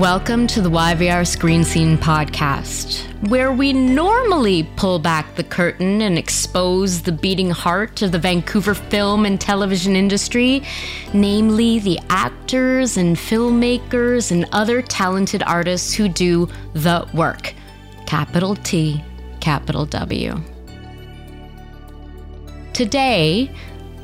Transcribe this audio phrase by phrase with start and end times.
[0.00, 6.16] Welcome to the YVR Screen Scene podcast, where we normally pull back the curtain and
[6.16, 10.62] expose the beating heart of the Vancouver film and television industry,
[11.12, 17.52] namely the actors and filmmakers and other talented artists who do the work.
[18.06, 19.04] Capital T,
[19.40, 20.40] capital W.
[22.72, 23.50] Today,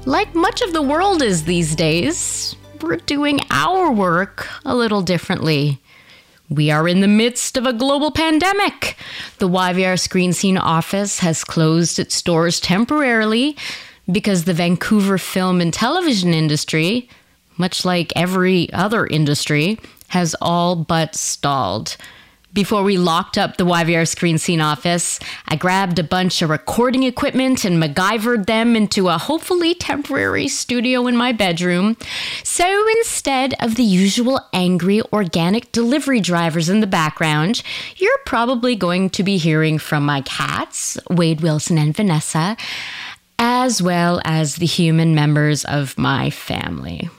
[0.05, 5.81] like much of the world is these days, we're doing our work a little differently.
[6.49, 8.97] We are in the midst of a global pandemic.
[9.39, 13.57] The YVR Screen Scene office has closed its doors temporarily
[14.11, 17.09] because the Vancouver film and television industry,
[17.57, 21.97] much like every other industry, has all but stalled.
[22.57, 27.03] Before we locked up the YVR Screen Scene office, I grabbed a bunch of recording
[27.03, 31.99] equipment and MacGyvered them into a hopefully temporary studio in my bedroom.
[32.45, 37.63] So instead of the usual angry organic delivery drivers in the background,
[37.97, 42.57] you're probably going to be hearing from my cats, Wade Wilson and Vanessa,
[43.39, 47.11] as well as the human members of my family.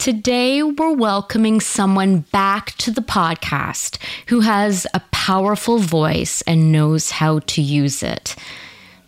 [0.00, 3.98] Today, we're welcoming someone back to the podcast
[4.28, 8.34] who has a powerful voice and knows how to use it.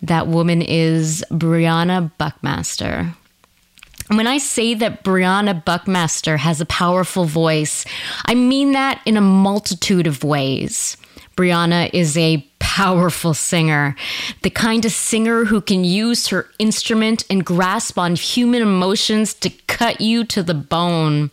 [0.03, 3.15] That woman is Briana Buckmaster.
[4.09, 7.85] When I say that Briana Buckmaster has a powerful voice,
[8.25, 10.95] I mean that in a multitude of ways.
[11.35, 13.95] Briana is a powerful singer,
[14.41, 19.49] the kind of singer who can use her instrument and grasp on human emotions to
[19.67, 21.31] cut you to the bone.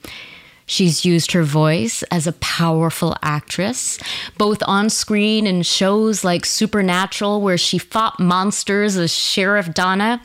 [0.66, 3.99] She's used her voice as a powerful actress,
[4.39, 10.22] both on screen in shows like Supernatural, where she fought monsters as Sheriff Donna,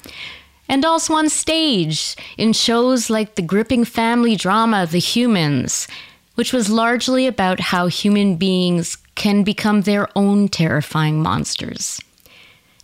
[0.69, 5.87] and also on stage in shows like the gripping family drama The Humans,
[6.35, 11.99] which was largely about how human beings can become their own terrifying monsters.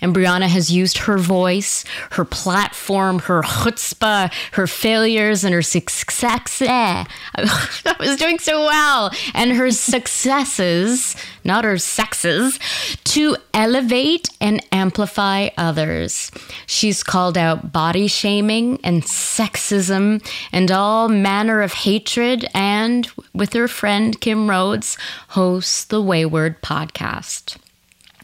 [0.01, 6.61] And Briana has used her voice, her platform, her chutzpah, her failures, and her success.
[6.61, 7.05] I
[7.99, 9.11] was doing so well.
[9.33, 12.59] And her successes, not her sexes,
[13.05, 16.31] to elevate and amplify others.
[16.65, 23.67] She's called out body shaming and sexism and all manner of hatred, and with her
[23.67, 24.97] friend Kim Rhodes,
[25.29, 27.57] hosts the Wayward podcast.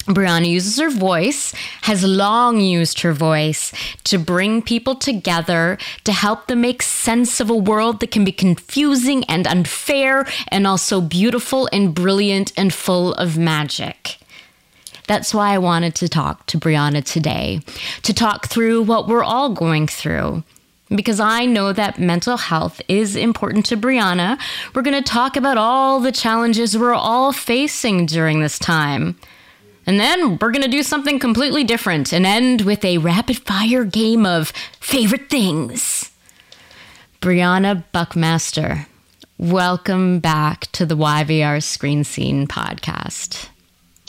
[0.07, 3.73] Briana uses her voice, has long used her voice
[4.05, 8.31] to bring people together, to help them make sense of a world that can be
[8.31, 14.17] confusing and unfair, and also beautiful and brilliant and full of magic.
[15.07, 17.61] That's why I wanted to talk to Briana today,
[18.03, 20.43] to talk through what we're all going through.
[20.89, 24.39] Because I know that mental health is important to Briana,
[24.73, 29.17] we're going to talk about all the challenges we're all facing during this time.
[29.87, 33.85] And then we're going to do something completely different and end with a rapid fire
[33.85, 34.49] game of
[34.81, 36.11] favorite things.
[37.21, 38.85] Briana Buckmaster,
[39.37, 43.47] welcome back to the YVR Screen Scene podcast.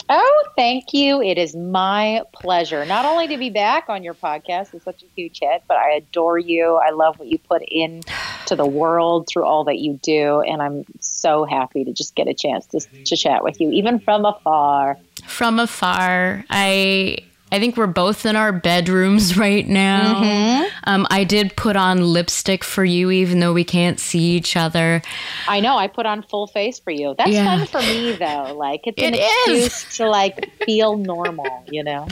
[0.09, 1.21] Oh, thank you.
[1.21, 5.05] It is my pleasure not only to be back on your podcast it's such a
[5.15, 6.75] huge hit, but I adore you.
[6.75, 8.01] I love what you put in
[8.47, 10.41] to the world through all that you do.
[10.41, 13.99] And I'm so happy to just get a chance to, to chat with you, even
[13.99, 14.97] from afar
[15.29, 16.43] from afar.
[16.49, 17.19] I
[17.51, 20.21] I think we're both in our bedrooms right now.
[20.21, 20.65] Mm-hmm.
[20.83, 25.01] Um, I did put on lipstick for you, even though we can't see each other.
[25.47, 25.77] I know.
[25.77, 27.15] I put on full face for you.
[27.17, 27.57] That's yeah.
[27.57, 28.55] fun for me, though.
[28.55, 31.63] Like it's an excuse to like feel normal.
[31.71, 32.07] You know,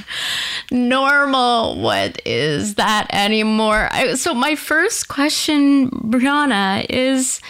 [0.72, 1.80] normal.
[1.80, 3.90] What is that anymore?
[3.92, 7.42] I, so my first question, Briana, is.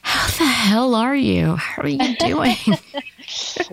[0.00, 1.56] How the hell are you?
[1.56, 2.56] How are you doing?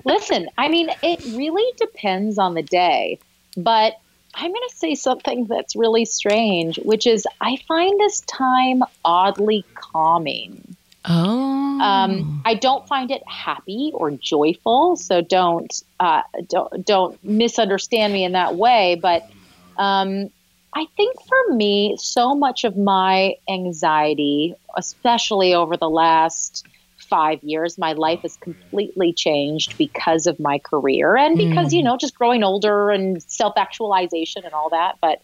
[0.04, 3.20] Listen, I mean, it really depends on the day,
[3.56, 3.94] but
[4.34, 9.64] I'm going to say something that's really strange, which is I find this time oddly
[9.76, 10.76] calming.
[11.08, 11.80] Oh.
[11.82, 18.24] Um, I don't find it happy or joyful, so don't uh, don't don't misunderstand me
[18.24, 19.00] in that way.
[19.02, 19.30] But
[19.78, 20.30] um,
[20.74, 26.66] I think for me, so much of my anxiety, especially over the last
[27.06, 31.78] five years, my life has completely changed because of my career and because, mm.
[31.78, 34.98] you know, just growing older and self actualization and all that.
[35.02, 35.22] But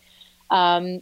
[0.50, 1.02] um,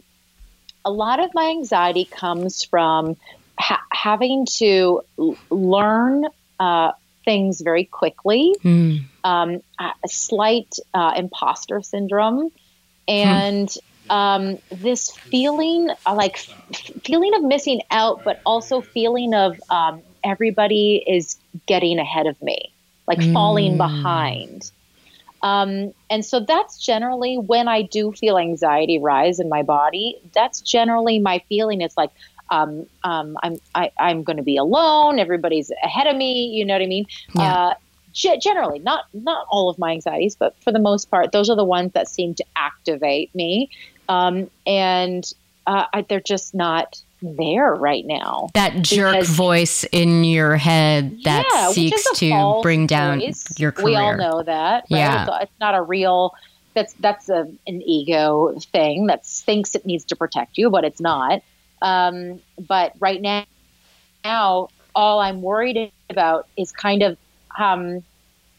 [0.84, 3.16] a lot of my anxiety comes from
[3.58, 6.26] ha- having to l- learn
[6.58, 6.92] uh,
[7.24, 9.02] things very quickly, mm.
[9.24, 12.50] um, a slight uh, imposter syndrome,
[13.06, 13.70] and
[14.06, 14.12] hmm.
[14.12, 20.02] um, this feeling uh, like f- feeling of missing out, but also feeling of um,
[20.24, 21.36] everybody is
[21.66, 22.72] getting ahead of me,
[23.06, 23.32] like mm.
[23.32, 24.70] falling behind.
[25.42, 30.20] Um, and so that's generally when I do feel anxiety rise in my body.
[30.34, 31.80] That's generally my feeling.
[31.80, 32.10] It's like
[32.50, 35.18] um, um, I'm I, I'm going to be alone.
[35.18, 36.46] Everybody's ahead of me.
[36.48, 37.06] You know what I mean?
[37.34, 37.42] Yeah.
[37.42, 37.74] Uh,
[38.12, 41.56] g- generally, not not all of my anxieties, but for the most part, those are
[41.56, 43.70] the ones that seem to activate me,
[44.08, 45.32] um, and
[45.66, 48.48] uh, I, they're just not there right now.
[48.54, 53.58] That jerk because, voice in your head that yeah, seeks to bring down voice.
[53.58, 53.84] your career.
[53.84, 54.84] We all know that.
[54.90, 54.98] Right?
[54.98, 56.34] Yeah, it's, it's not a real.
[56.74, 61.00] That's that's a, an ego thing that thinks it needs to protect you, but it's
[61.00, 61.42] not.
[61.82, 63.44] Um, but right now,
[64.24, 67.18] now all I'm worried about is kind of
[67.58, 68.02] um,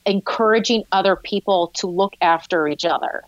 [0.06, 3.24] encouraging other people to look after each other.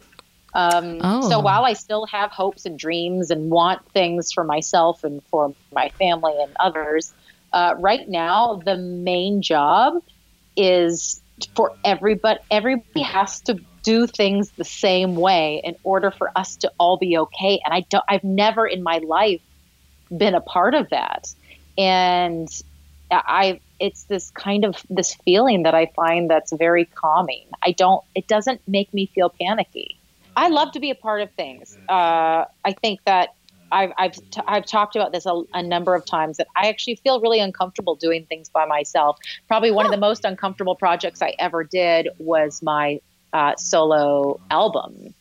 [0.55, 1.29] Um, oh.
[1.29, 5.53] So while I still have hopes and dreams and want things for myself and for
[5.71, 7.13] my family and others,
[7.51, 10.01] uh, right now the main job
[10.55, 11.21] is
[11.55, 12.39] for everybody.
[12.51, 17.17] Everybody has to do things the same way in order for us to all be
[17.17, 17.59] okay.
[17.65, 18.03] And I don't.
[18.07, 19.41] I've never in my life
[20.15, 21.33] been a part of that,
[21.77, 22.47] and
[23.11, 23.59] I.
[23.79, 27.47] It's this kind of this feeling that I find that's very calming.
[27.61, 28.03] I don't.
[28.15, 29.97] It doesn't make me feel panicky.
[30.35, 31.77] I love to be a part of things.
[31.87, 33.29] Uh, I think that
[33.71, 36.95] I've I've, t- I've talked about this a, a, number of times that I actually
[36.97, 39.17] feel really uncomfortable doing things by myself.
[39.47, 42.99] Probably one of the most uncomfortable projects I ever did was my
[43.33, 45.15] uh, solo album.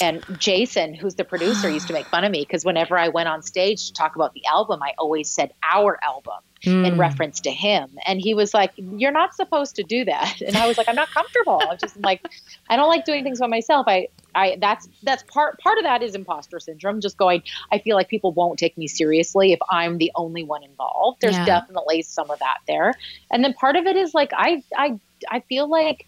[0.00, 3.28] And Jason, who's the producer, used to make fun of me because whenever I went
[3.28, 6.86] on stage to talk about the album, I always said our album mm.
[6.86, 7.98] in reference to him.
[8.06, 10.40] And he was like, You're not supposed to do that.
[10.50, 11.62] And I was like, I'm not comfortable.
[11.68, 12.26] I'm just like,
[12.68, 13.86] I don't like doing things by myself.
[13.86, 17.00] I, I that's that's part part of that is imposter syndrome.
[17.00, 20.64] Just going, I feel like people won't take me seriously if I'm the only one
[20.64, 21.20] involved.
[21.20, 21.44] There's yeah.
[21.44, 22.94] definitely some of that there.
[23.30, 24.98] And then part of it is like I I
[25.30, 26.06] I feel like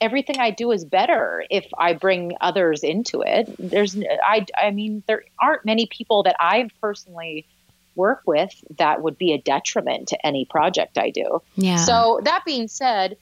[0.00, 3.54] everything I do is better if I bring others into it.
[3.58, 7.46] There's I I mean there aren't many people that I personally
[7.94, 11.42] work with that would be a detriment to any project I do.
[11.54, 11.76] Yeah.
[11.76, 13.16] So that being said,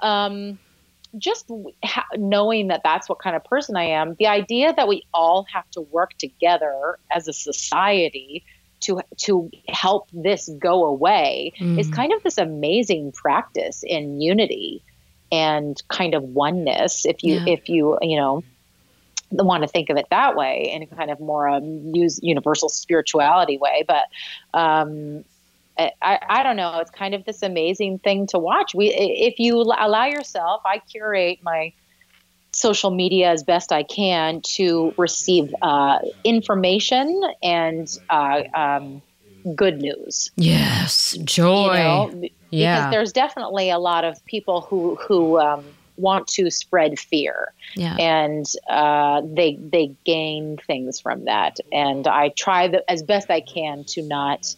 [0.00, 0.58] um,
[1.18, 1.50] just
[1.84, 5.44] ha- knowing that that's what kind of person I am, the idea that we all
[5.52, 8.44] have to work together as a society
[8.80, 11.78] to to help this go away mm.
[11.78, 14.82] is kind of this amazing practice in unity
[15.32, 17.04] and kind of oneness.
[17.04, 17.54] If you yeah.
[17.54, 18.44] if you you know
[19.30, 22.68] want to think of it that way in a kind of more um, use universal
[22.68, 24.04] spirituality way, but
[24.52, 25.24] um,
[25.78, 26.78] I, I don't know.
[26.80, 28.74] It's kind of this amazing thing to watch.
[28.74, 31.72] We, if you allow yourself, I curate my
[32.52, 39.02] social media as best I can to receive uh, information and uh, um,
[39.54, 40.30] good news.
[40.36, 41.72] Yes, joy.
[41.72, 42.76] You know, yeah.
[42.76, 45.64] Because there's definitely a lot of people who who um,
[45.96, 47.96] want to spread fear, yeah.
[47.98, 51.58] and uh, they they gain things from that.
[51.72, 54.54] And I try the, as best I can to not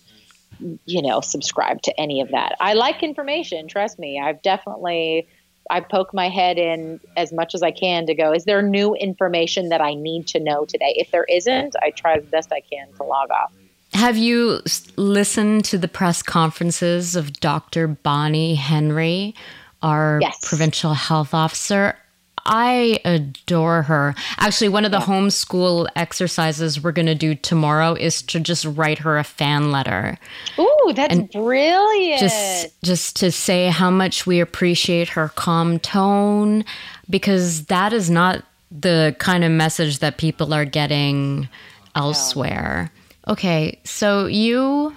[0.87, 2.57] you know, subscribe to any of that.
[2.61, 4.21] I like information, trust me.
[4.21, 5.27] I've definitely
[5.71, 8.95] I poke my head in as much as I can to go, is there new
[8.95, 10.95] information that I need to know today?
[10.97, 13.53] If there isn't, I try as best I can to log off.
[13.95, 14.61] Have you
[14.97, 17.87] listened to the press conferences of Dr.
[17.87, 19.37] Bonnie Henry,
[19.83, 20.37] our yes.
[20.43, 21.97] provincial health officer?
[22.45, 24.17] I adore her.
[24.39, 25.07] Actually, one of the yeah.
[25.07, 30.19] homeschool exercises we're going to do tomorrow is to just write her a fan letter.
[30.59, 32.21] Ooh, that's and brilliant.
[32.21, 36.65] Just just to say how much we appreciate her calm tone
[37.09, 41.49] because that is not the kind of message that people are getting
[41.95, 42.91] elsewhere.
[43.26, 44.95] Okay, so you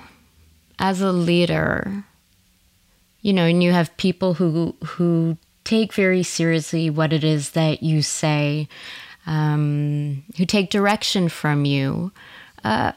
[0.79, 2.03] as a leader,
[3.21, 7.83] you know, and you have people who who take very seriously what it is that
[7.83, 8.67] you say,
[9.25, 12.11] um, who take direction from you.
[12.63, 12.91] Uh,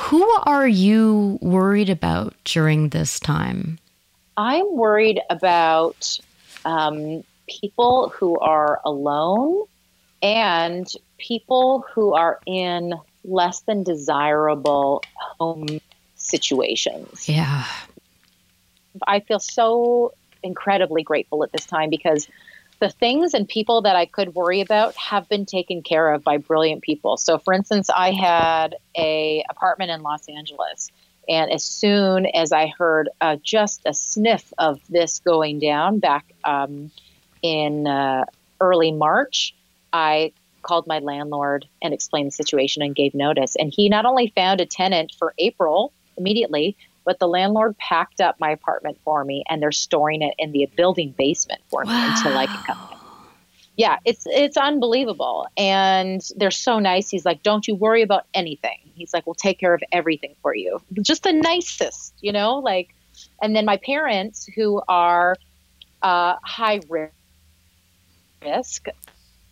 [0.00, 3.78] who are you worried about during this time?
[4.36, 6.18] I'm worried about
[6.64, 9.64] um, people who are alone
[10.22, 10.86] and
[11.18, 12.94] people who are in
[13.28, 15.02] less than desirable
[15.38, 15.80] home
[16.16, 17.28] situations.
[17.28, 17.64] Yeah.
[19.06, 22.28] I feel so incredibly grateful at this time because
[22.80, 26.38] the things and people that I could worry about have been taken care of by
[26.38, 27.16] brilliant people.
[27.16, 30.90] So for instance, I had a apartment in Los Angeles
[31.28, 36.24] and as soon as I heard uh, just a sniff of this going down back
[36.42, 36.90] um,
[37.42, 38.24] in uh,
[38.60, 39.54] early March,
[39.92, 40.32] I
[40.68, 43.56] called my landlord and explained the situation and gave notice.
[43.56, 48.38] And he not only found a tenant for April immediately, but the landlord packed up
[48.38, 52.14] my apartment for me and they're storing it in the building basement for me wow.
[52.14, 52.78] until I can come
[53.78, 55.46] yeah, it's it's unbelievable.
[55.56, 57.08] And they're so nice.
[57.08, 60.52] He's like, "Don't you worry about anything." He's like, "We'll take care of everything for
[60.52, 62.92] you." Just the nicest, you know, like
[63.40, 65.36] and then my parents who are
[66.02, 66.80] uh, high
[68.44, 68.88] risk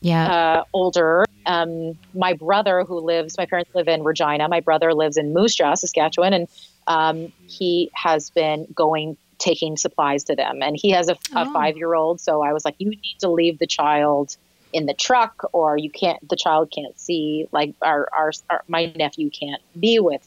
[0.06, 4.94] yeah uh, older um, my brother who lives my parents live in regina my brother
[4.94, 6.48] lives in moose jaw saskatchewan and
[6.86, 10.62] um, he has been going taking supplies to them.
[10.62, 11.52] And he has a, a oh.
[11.52, 12.20] five year old.
[12.20, 14.36] So I was like, you need to leave the child
[14.72, 18.92] in the truck or you can't, the child can't see, like our, our, our my
[18.96, 20.26] nephew can't be with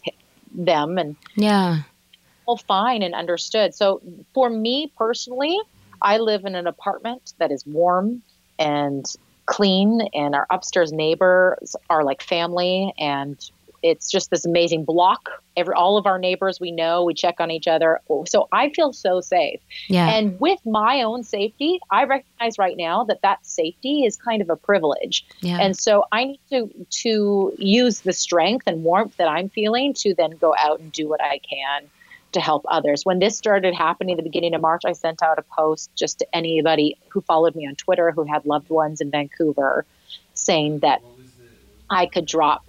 [0.54, 0.98] them.
[0.98, 1.82] And yeah,
[2.46, 3.76] all fine and understood.
[3.76, 4.02] So
[4.34, 5.60] for me personally,
[6.02, 8.22] I live in an apartment that is warm
[8.58, 9.06] and
[9.50, 13.50] clean and our upstairs neighbors are like family and
[13.82, 15.30] it's just this amazing block.
[15.58, 18.00] Every all of our neighbors we know, we check on each other.
[18.28, 19.60] So I feel so safe.
[19.88, 20.10] Yeah.
[20.10, 24.50] And with my own safety, I recognize right now that that safety is kind of
[24.50, 25.26] a privilege.
[25.40, 25.60] Yeah.
[25.60, 26.70] And so I need to
[27.04, 31.08] to use the strength and warmth that I'm feeling to then go out and do
[31.08, 31.90] what I can
[32.34, 33.06] to help others.
[33.06, 36.20] When this started happening at the beginning of March, I sent out a post just
[36.20, 39.86] to anybody who followed me on Twitter who had loved ones in Vancouver
[40.34, 41.02] saying that
[41.90, 42.64] I could drop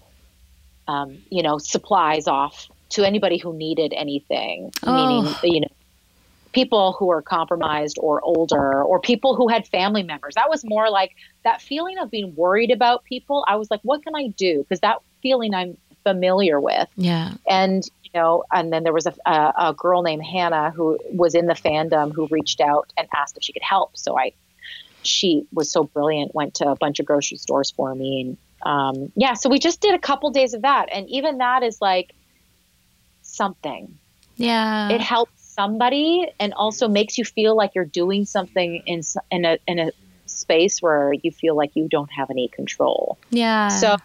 [0.90, 5.22] um, you know, supplies off to anybody who needed anything, oh.
[5.22, 5.68] meaning, you know,
[6.52, 10.34] people who are compromised or older or people who had family members.
[10.34, 11.14] That was more like
[11.44, 13.44] that feeling of being worried about people.
[13.46, 14.58] I was like, what can I do?
[14.58, 16.88] Because that feeling I'm familiar with.
[16.96, 17.34] Yeah.
[17.48, 21.34] And, you know, and then there was a, a, a girl named Hannah who was
[21.34, 23.96] in the fandom who reached out and asked if she could help.
[23.96, 24.32] So I,
[25.02, 29.10] she was so brilliant, went to a bunch of grocery stores for me and um,
[29.16, 32.14] yeah, so we just did a couple days of that, and even that is like
[33.22, 33.98] something.
[34.36, 39.44] Yeah, it helps somebody, and also makes you feel like you're doing something in in
[39.44, 39.92] a in a
[40.26, 43.18] space where you feel like you don't have any control.
[43.30, 43.68] Yeah.
[43.68, 43.96] So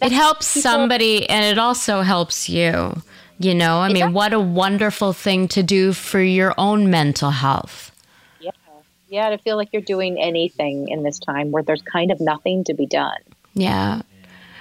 [0.00, 3.02] it helps people, somebody, and it also helps you.
[3.38, 7.92] You know, I mean, what a wonderful thing to do for your own mental health.
[8.40, 8.50] Yeah.
[9.08, 12.64] Yeah, to feel like you're doing anything in this time where there's kind of nothing
[12.64, 13.18] to be done.
[13.54, 14.02] Yeah.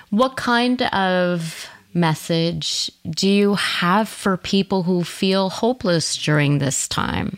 [0.09, 7.37] What kind of message do you have for people who feel hopeless during this time?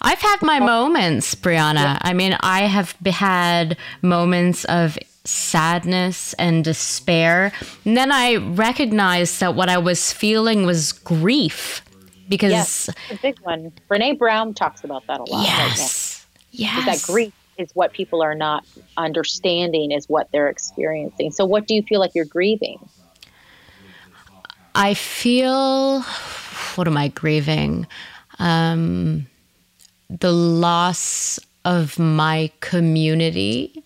[0.00, 1.98] I've had my moments, Briana.
[2.02, 7.52] I mean, I have had moments of sadness and despair.
[7.84, 11.82] And then I recognized that what I was feeling was grief
[12.28, 13.72] because yes, a big one.
[13.90, 15.44] Brene Brown talks about that a lot.
[15.44, 16.26] Yes.
[16.26, 16.84] Right yes.
[16.84, 18.64] That grief is what people are not
[18.96, 21.30] understanding is what they're experiencing.
[21.32, 22.78] So, what do you feel like you're grieving?
[24.74, 26.02] I feel,
[26.76, 27.86] what am I grieving?
[28.38, 29.26] Um,
[30.08, 33.82] the loss of my community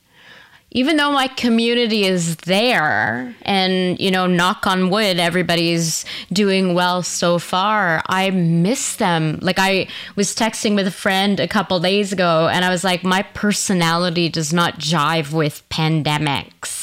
[0.73, 7.03] even though my community is there and you know knock on wood everybody's doing well
[7.03, 9.87] so far i miss them like i
[10.17, 14.29] was texting with a friend a couple days ago and i was like my personality
[14.29, 16.83] does not jive with pandemics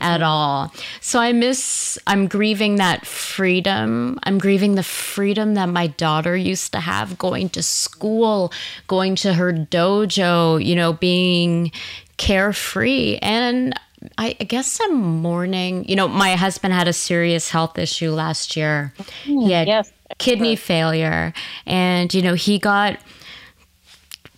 [0.00, 0.72] at all.
[1.00, 4.18] So I miss, I'm grieving that freedom.
[4.22, 8.52] I'm grieving the freedom that my daughter used to have going to school,
[8.86, 11.72] going to her dojo, you know, being,
[12.18, 13.18] carefree.
[13.22, 13.72] And
[14.18, 15.88] I, I, guess I'm mourning.
[15.88, 18.92] You know, my husband had a serious health issue last year.
[19.24, 21.32] He had yes, kidney failure,
[21.66, 22.98] and you know he got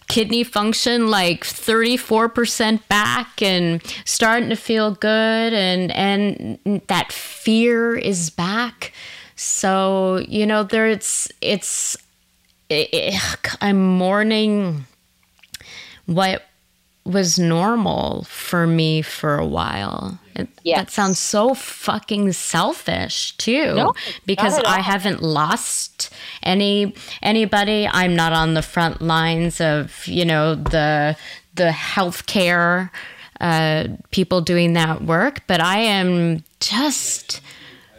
[0.08, 8.28] kidney function like 34% back and starting to feel good and and that fear is
[8.28, 8.92] back
[9.37, 11.96] so you know there's it's
[12.68, 14.84] it, it, i'm mourning
[16.06, 16.42] what
[17.04, 20.19] was normal for me for a while.
[20.62, 20.78] yes.
[20.78, 23.95] That sounds so fucking selfish too, no,
[24.26, 27.88] because I haven't lost any anybody.
[27.90, 31.16] I'm not on the front lines of you know the
[31.54, 32.90] the healthcare
[33.40, 37.40] uh, people doing that work, but I am just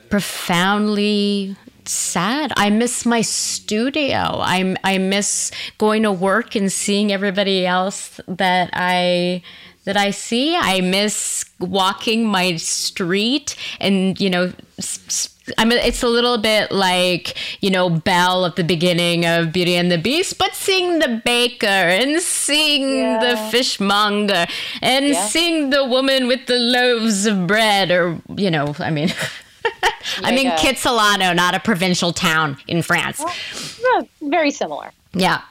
[0.09, 1.55] profoundly
[1.87, 2.53] sad.
[2.57, 4.17] I miss my studio.
[4.17, 9.41] I I miss going to work and seeing everybody else that I
[9.85, 10.55] that I see.
[10.55, 14.53] I miss walking my street and you know.
[15.57, 19.75] I mean, it's a little bit like, you know, Belle at the beginning of Beauty
[19.75, 23.19] and the Beast, but seeing the baker and seeing yeah.
[23.19, 24.45] the fishmonger
[24.81, 25.27] and yeah.
[25.27, 29.09] seeing the woman with the loaves of bread, or, you know, I mean,
[30.23, 33.23] I'm in Kitsilano, not a provincial town in France.
[33.83, 34.91] Well, very similar.
[35.13, 35.41] Yeah.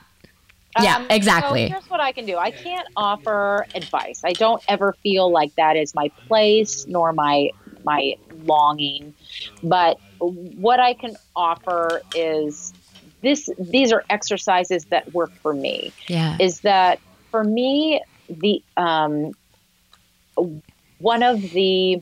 [0.81, 1.67] Yeah, um, exactly.
[1.67, 2.37] So here's what I can do.
[2.37, 4.23] I can't offer advice.
[4.25, 7.51] I don't ever feel like that is my place nor my
[7.85, 8.15] my
[8.45, 9.15] longing.
[9.63, 12.73] But what I can offer is
[13.23, 15.93] this these are exercises that work for me.
[16.09, 16.37] Yeah.
[16.39, 19.33] Is that for me the um
[20.99, 22.01] one of the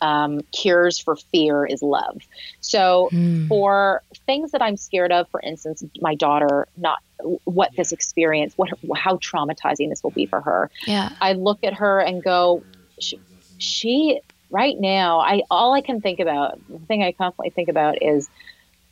[0.00, 2.22] um, cures for fear is love.
[2.60, 3.48] So, mm.
[3.48, 6.98] for things that I'm scared of, for instance, my daughter, not
[7.44, 10.70] what this experience, what how traumatizing this will be for her.
[10.86, 12.62] Yeah, I look at her and go,
[12.98, 13.20] she,
[13.58, 14.20] she
[14.50, 18.28] right now, I all I can think about, the thing I constantly think about is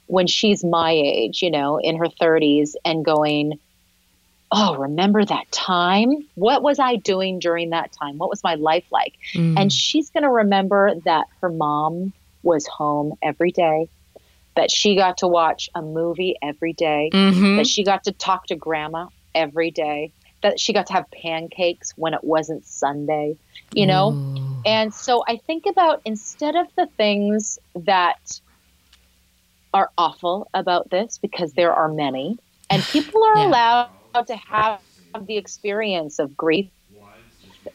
[0.06, 3.59] when she's my age, you know, in her 30s, and going
[4.52, 6.11] oh, remember that time?
[6.35, 8.18] What was I doing during that time?
[8.18, 9.14] What was my life like?
[9.35, 9.59] Mm.
[9.59, 13.88] And she's going to remember that her mom was home every day,
[14.54, 17.56] that she got to watch a movie every day, mm-hmm.
[17.56, 21.92] that she got to talk to grandma every day, that she got to have pancakes
[21.97, 23.37] when it wasn't Sunday,
[23.73, 24.12] you know?
[24.12, 24.62] Ooh.
[24.66, 28.40] And so I think about instead of the things that
[29.73, 33.47] are awful about this, because there are many, and people are yeah.
[33.47, 33.90] allowed
[34.21, 34.81] to have
[35.21, 36.71] the experience of grief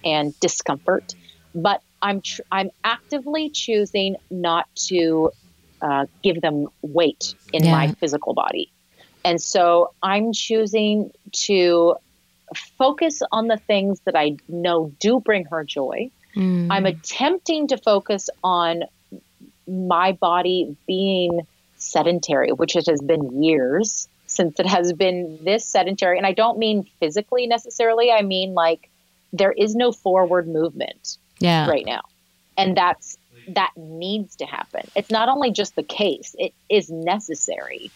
[0.04, 1.16] and discomfort,
[1.56, 5.32] but I'm tr- I'm actively choosing not to
[5.82, 7.72] uh, give them weight in yeah.
[7.72, 8.72] my physical body,
[9.24, 11.12] and so I'm choosing
[11.46, 11.96] to
[12.78, 16.12] focus on the things that I know do bring her joy.
[16.36, 16.68] Mm.
[16.70, 18.84] I'm attempting to focus on
[19.68, 21.42] my body being
[21.78, 26.18] sedentary, which it has been years since it has been this sedentary.
[26.18, 28.90] And I don't mean physically necessarily, I mean like
[29.34, 31.68] there is no forward movement yeah.
[31.68, 32.02] right now.
[32.58, 33.18] And that's
[33.50, 34.90] that needs to happen.
[34.96, 37.92] It's not only just the case, it is necessary.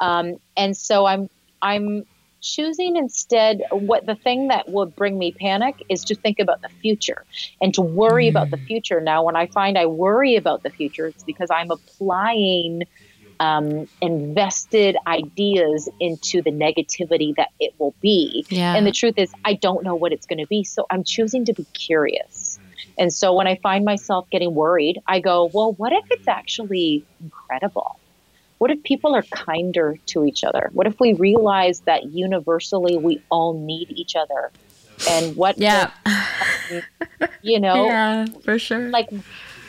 [0.00, 1.28] Um, and so I'm
[1.60, 2.04] I'm
[2.40, 6.68] choosing instead what the thing that would bring me panic is to think about the
[6.68, 7.24] future
[7.60, 8.30] and to worry mm.
[8.30, 8.66] about the mm.
[8.66, 9.00] future.
[9.00, 12.82] Now, when I find I worry about the future, it's because I'm applying
[13.40, 18.44] um, invested ideas into the negativity that it will be.
[18.48, 18.74] Yeah.
[18.74, 20.64] And the truth is, I don't know what it's going to be.
[20.64, 22.58] So I'm choosing to be curious.
[22.96, 27.04] And so when I find myself getting worried, I go, well, what if it's actually
[27.20, 27.98] incredible?
[28.58, 30.70] What if people are kinder to each other?
[30.72, 34.52] What if we realize that universally we all need each other?
[35.10, 35.90] And what, yeah,
[36.70, 36.84] if,
[37.42, 38.88] you know, yeah, for sure.
[38.90, 39.10] Like,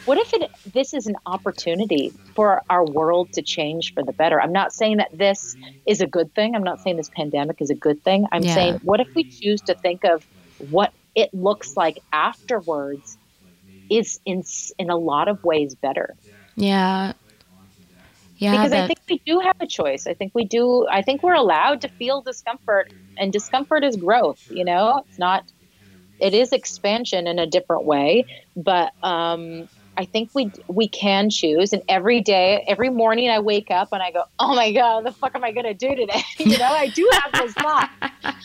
[0.06, 4.42] what if it, this is an opportunity for our world to change for the better?
[4.42, 6.56] I'm not saying that this is a good thing.
[6.56, 8.26] I'm not saying this pandemic is a good thing.
[8.32, 8.54] I'm yeah.
[8.54, 10.26] saying, what if we choose to think of
[10.70, 13.18] what it looks like afterwards
[13.90, 14.44] is in
[14.78, 16.16] in a lot of ways better.
[16.56, 17.14] Yeah.
[18.38, 20.08] Yeah, because I think we do have a choice.
[20.08, 20.86] I think we do.
[20.90, 24.52] I think we're allowed to feel discomfort, and discomfort is growth.
[24.52, 25.46] You know, it's not.
[26.20, 28.26] It is expansion in a different way,
[28.58, 31.74] but um, I think we we can choose.
[31.74, 35.06] And every day, every morning, I wake up and I go, "Oh my god, what
[35.06, 37.90] the fuck am I gonna do today?" you know, I do have those thoughts,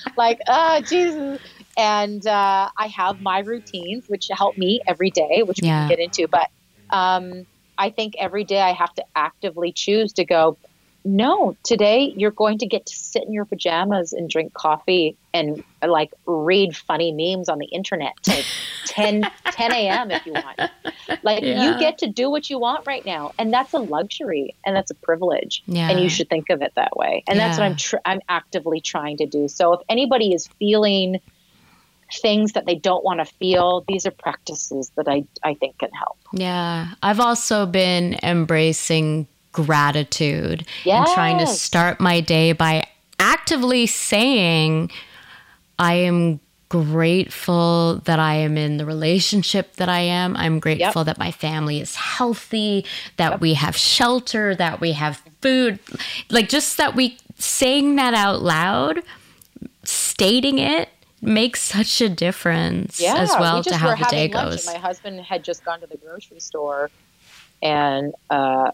[0.16, 1.38] like, "Oh Jesus."
[1.76, 5.86] And uh, I have my routines, which help me every day, which yeah.
[5.86, 6.28] we can get into.
[6.30, 6.48] But
[6.96, 7.46] um,
[7.78, 10.58] I think every day I have to actively choose to go
[11.04, 15.62] no, today you're going to get to sit in your pajamas and drink coffee and
[15.82, 18.42] like read funny memes on the internet till
[18.86, 20.10] 10, 10 a.m.
[20.10, 20.60] if you want.
[21.22, 21.64] Like yeah.
[21.64, 23.32] you get to do what you want right now.
[23.38, 25.62] And that's a luxury and that's a privilege.
[25.66, 25.90] Yeah.
[25.90, 27.24] And you should think of it that way.
[27.26, 27.48] And yeah.
[27.48, 29.48] that's what I'm, tr- I'm actively trying to do.
[29.48, 31.20] So if anybody is feeling
[32.20, 35.90] things that they don't want to feel, these are practices that I, I think can
[35.92, 36.18] help.
[36.32, 36.88] Yeah.
[37.02, 41.08] I've also been embracing gratitude yes.
[41.08, 42.84] and trying to start my day by
[43.18, 44.90] actively saying,
[45.78, 50.36] I am grateful that I am in the relationship that I am.
[50.36, 51.06] I'm grateful yep.
[51.06, 52.86] that my family is healthy,
[53.16, 53.40] that yep.
[53.40, 55.80] we have shelter, that we have food.
[56.30, 59.02] Like just that we saying that out loud,
[59.84, 64.28] stating it makes such a difference Yeah, as we well just to how the day
[64.28, 64.66] goes.
[64.66, 66.90] my husband had just gone to the grocery store,
[67.62, 68.70] and uh,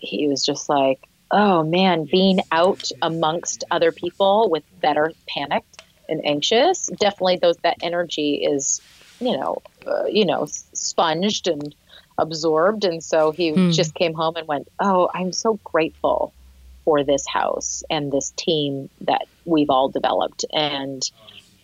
[0.00, 5.78] he was just like, "Oh man, being out amongst other people with that are panicked
[6.08, 8.80] and anxious, definitely those that energy is,
[9.20, 11.74] you know, uh, you know, sponged and
[12.18, 13.68] absorbed." And so he Hmm.
[13.70, 16.34] just came home and went, "Oh, I'm so grateful."
[16.84, 21.02] For this house and this team that we've all developed, and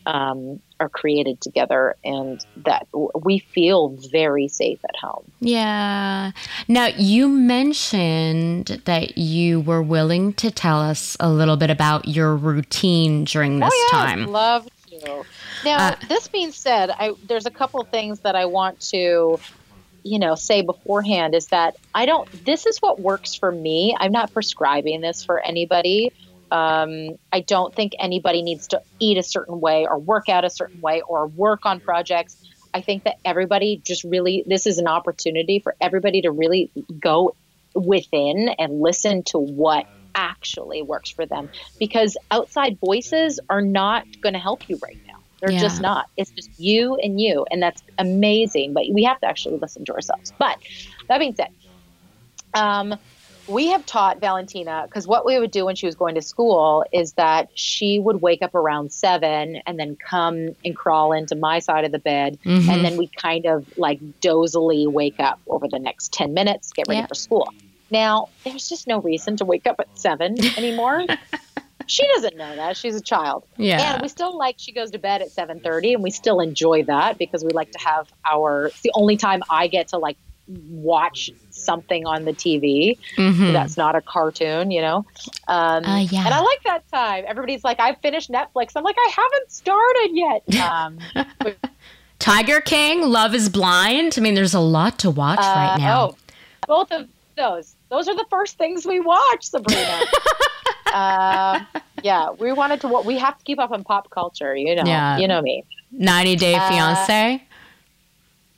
[0.06, 5.30] um, are created together and that w- we feel very safe at home.
[5.40, 6.32] Yeah.
[6.68, 12.36] Now, you mentioned that you were willing to tell us a little bit about your
[12.36, 14.26] routine during this oh, yeah, time.
[14.26, 15.24] Love to.
[15.64, 19.38] Now, Uh, this being said, I, there's a couple things that I want to,
[20.02, 23.96] you know, say beforehand is that I don't, this is what works for me.
[23.98, 26.12] I'm not prescribing this for anybody.
[26.54, 30.50] Um, I don't think anybody needs to eat a certain way or work out a
[30.50, 32.36] certain way or work on projects.
[32.74, 37.36] I think that everybody just really, this is an opportunity for everybody to really go
[37.74, 41.48] within and listen to what actually works for them
[41.80, 45.14] because outside voices are not going to help you right now.
[45.42, 45.58] They're Yeah.
[45.60, 46.06] just not.
[46.16, 48.74] It's just you and you, and that's amazing.
[48.74, 50.32] But we have to actually listen to ourselves.
[50.38, 50.58] But
[51.08, 51.48] that being said,
[52.54, 52.94] um,
[53.46, 56.84] we have taught Valentina because what we would do when she was going to school
[56.92, 61.58] is that she would wake up around seven and then come and crawl into my
[61.58, 62.68] side of the bed, Mhm.
[62.68, 66.88] and then we kind of like dozily wake up over the next ten minutes, get
[66.88, 67.06] ready Yeah.
[67.06, 67.48] for school.
[67.90, 71.04] Now, there's just no reason to wake up at seven anymore.
[71.86, 73.44] she doesn't know that she's a child.
[73.58, 73.92] Yeah.
[73.94, 77.18] And we still like she goes to bed at 7:30 and we still enjoy that
[77.18, 80.16] because we like to have our it's the only time I get to like
[80.48, 81.30] watch
[81.64, 83.52] something on the TV Mhm.
[83.52, 85.04] that's not a cartoon, you know.
[85.48, 86.24] Um Uh, yeah.
[86.26, 87.24] and I like that time.
[87.26, 88.72] Everybody's like I've finished Netflix.
[88.76, 90.42] I'm like I haven't started yet.
[90.70, 90.98] Um
[92.18, 94.14] Tiger King, Love is Blind.
[94.16, 96.00] I mean, there's a lot to watch right uh, now.
[96.10, 96.16] Oh,
[96.66, 97.74] both of those.
[97.90, 100.00] Those are the first things we watch, Sabrina.
[100.92, 101.60] uh,
[102.02, 102.88] yeah, we wanted to.
[103.04, 104.56] We have to keep up on pop culture.
[104.56, 105.18] You know, Yeah.
[105.18, 105.64] you know me.
[105.92, 107.42] 90 Day Uh, Fiance.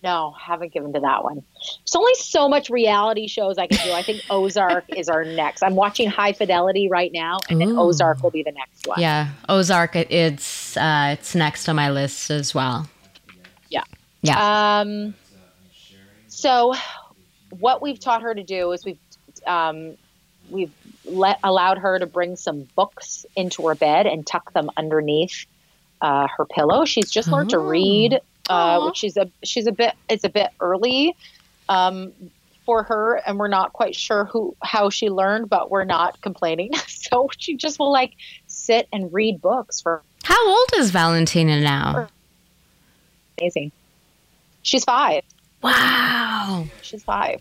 [0.06, 1.42] No, haven't given to that one.
[1.82, 3.92] There's only so much reality shows I can do.
[3.92, 5.62] I think Ozark is our next.
[5.64, 9.00] I'm watching High Fidelity right now, and then Ozark will be the next one.
[9.00, 9.96] Yeah, Ozark.
[9.96, 12.88] it- It's uh, it's next on my list as well.
[13.68, 13.82] Yeah.
[14.22, 14.78] Yeah.
[14.80, 15.14] Um,
[16.28, 16.74] so,
[17.58, 18.98] what we've taught her to do is we've
[19.46, 19.96] um,
[20.50, 20.72] we've
[21.04, 25.46] let allowed her to bring some books into her bed and tuck them underneath
[26.00, 26.84] uh, her pillow.
[26.84, 27.66] She's just learned to Oh.
[27.68, 31.14] read, uh, which she's a she's a bit it's a bit early
[31.68, 32.12] um,
[32.64, 36.74] for her, and we're not quite sure who how she learned, but we're not complaining.
[36.86, 38.14] so she just will like
[38.46, 42.08] sit and read books for How old is Valentina now?
[43.38, 43.70] amazing.
[44.62, 45.22] She's five.
[45.62, 46.66] Wow.
[46.82, 47.40] She's five.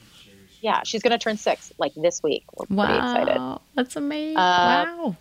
[0.62, 2.44] Yeah, she's going to turn six like this week.
[2.56, 3.60] We're pretty excited.
[3.76, 4.38] That's amazing.
[4.38, 5.16] Uh, wow.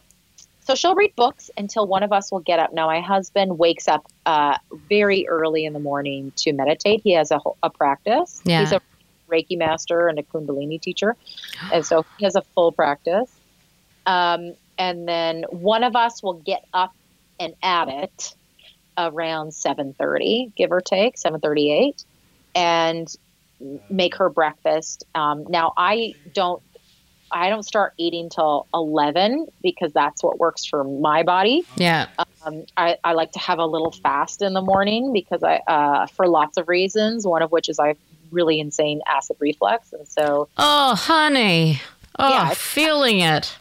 [0.64, 2.72] So she'll read books until one of us will get up.
[2.72, 4.56] Now, my husband wakes up uh,
[4.88, 7.02] very early in the morning to meditate.
[7.04, 8.40] He has a, a practice.
[8.44, 8.60] Yeah.
[8.60, 8.80] He's a
[9.30, 11.16] Reiki master and a Kundalini teacher.
[11.70, 13.30] And so he has a full practice.
[14.06, 16.94] Um, and then one of us will get up
[17.38, 18.34] and at it
[18.96, 22.04] around 7.30, give or take, 7.38,
[22.54, 23.08] and
[23.90, 25.04] make her breakfast.
[25.14, 26.62] Um, now, I don't
[27.34, 31.64] I don't start eating till 11 because that's what works for my body.
[31.76, 32.06] Yeah.
[32.46, 36.06] Um, I, I like to have a little fast in the morning because I, uh,
[36.06, 37.96] for lots of reasons, one of which is I have
[38.30, 39.92] really insane acid reflux.
[39.92, 41.80] And so, Oh, honey.
[42.18, 43.58] Oh, Yeah, it's- feeling it.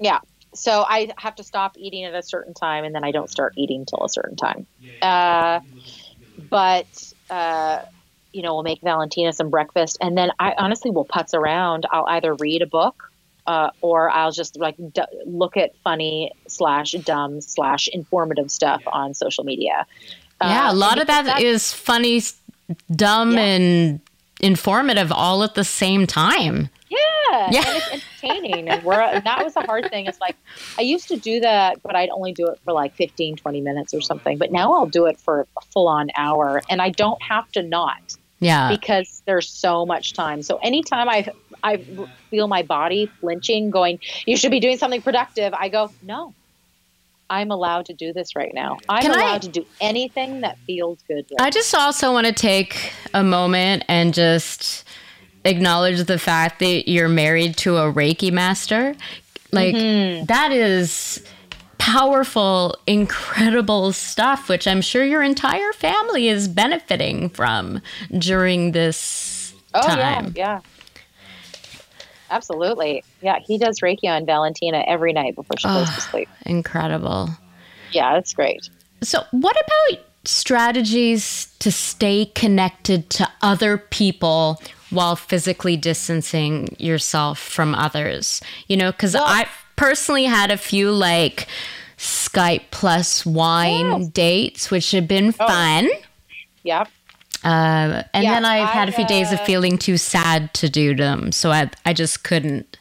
[0.00, 0.18] yeah,
[0.54, 3.52] so I have to stop eating at a certain time and then I don't start
[3.56, 4.66] eating till a certain time.
[5.00, 5.60] Uh,
[6.50, 6.88] but,
[7.30, 7.78] uh,
[8.32, 11.86] you know, we'll make Valentina some breakfast and then I honestly will putz around.
[11.92, 12.96] I'll either read a book
[13.46, 19.14] uh, or I'll just like d- look at funny slash dumb slash informative stuff on
[19.14, 19.86] social media.
[20.40, 22.20] yeah, Uh, a lot of that is funny,
[22.94, 23.40] dumb, Yeah.
[23.40, 24.00] and
[24.40, 26.68] informative all at the same time.
[26.88, 26.98] Yeah,
[27.50, 27.62] Yeah.
[27.66, 28.68] and it's entertaining.
[28.68, 30.06] and we're and that was the hard thing.
[30.06, 30.36] It's like
[30.78, 33.94] I used to do that, but I'd only do it for like 15, 20 minutes
[33.94, 34.36] or something.
[34.38, 37.62] But now I'll do it for a full on hour, and I don't have to
[37.62, 38.68] not Yeah.
[38.68, 40.42] because there's so much time.
[40.42, 41.26] So anytime I
[41.62, 41.84] I
[42.30, 46.34] feel my body flinching, going, "You should be doing something productive," I go, "No."
[47.30, 48.76] I'm allowed to do this right now.
[48.90, 51.24] I'm Can I- allowed to do anything that feels good.
[51.38, 54.84] Right I just also want to take a moment and just
[55.44, 58.94] acknowledge the fact that you're married to a Reiki master.
[59.50, 60.26] Like, Mm-hmm.
[60.26, 61.22] that is
[61.78, 67.80] powerful, incredible stuff, which I'm sure your entire family is benefiting from
[68.16, 70.32] during this Oh time.
[70.36, 70.60] yeah, yeah.
[72.32, 73.04] Absolutely.
[73.20, 76.28] Yeah, he does Reiki on Valentina every night before she goes to sleep.
[76.46, 77.28] Incredible.
[77.92, 78.70] Yeah, that's great.
[79.02, 87.74] So, what about strategies to stay connected to other people while physically distancing yourself from
[87.74, 88.40] others?
[88.66, 91.46] You know, because Well- I personally had a few like
[91.98, 94.08] Skype plus wine Yes.
[94.08, 95.46] dates, which have been oh.
[95.46, 95.90] fun.
[96.62, 96.84] Yeah.
[97.44, 100.68] Uh, and Yeah, then I've had a few days of uh, feeling too sad to
[100.68, 102.78] do them, so I I just couldn't.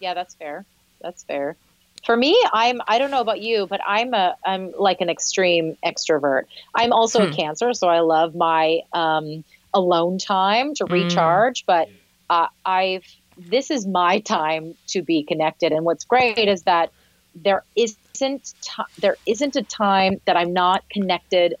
[0.00, 0.66] Yeah, that's fair.
[1.00, 1.58] That's fair.
[2.04, 5.76] For me, I'm I don't know about you, but I'm a I'm like an extreme
[5.84, 6.42] extrovert.
[6.74, 7.24] I'm also Hmm.
[7.24, 10.86] a cancer, so I love my um alone time to Mm.
[10.86, 11.88] recharge, but
[12.30, 13.04] uh, I've
[13.36, 16.90] this is my time to be connected and what's great is that
[17.34, 21.54] there isn't ti there isn't a time that I'm not connected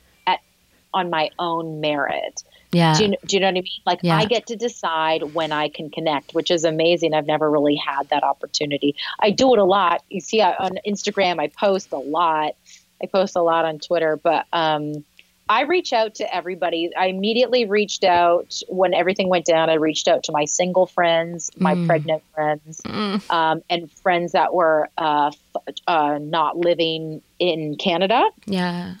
[0.94, 2.42] on my own merit.
[2.72, 3.82] Yeah, Do you, do you know what I mean?
[3.86, 4.16] Like Yeah.
[4.16, 7.14] I get to decide when I can connect, which is amazing.
[7.14, 8.96] I've never really had that opportunity.
[9.20, 10.02] I do it a lot.
[10.10, 12.54] You see I, on Instagram, I post a lot.
[13.02, 15.04] I post a lot on Twitter, but um,
[15.48, 16.90] I reach out to everybody.
[16.98, 19.68] I immediately reached out when everything went down.
[19.70, 21.86] I reached out to my single friends, my Mm.
[21.86, 23.30] pregnant friends, Mm.
[23.30, 28.94] um, and friends that were uh, f- uh, not living in Canada yeah,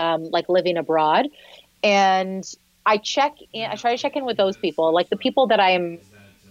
[0.00, 1.28] um, like living abroad.
[1.82, 2.44] And
[2.86, 5.60] I check in, I try to check in with those people, like the people that
[5.60, 5.98] I'm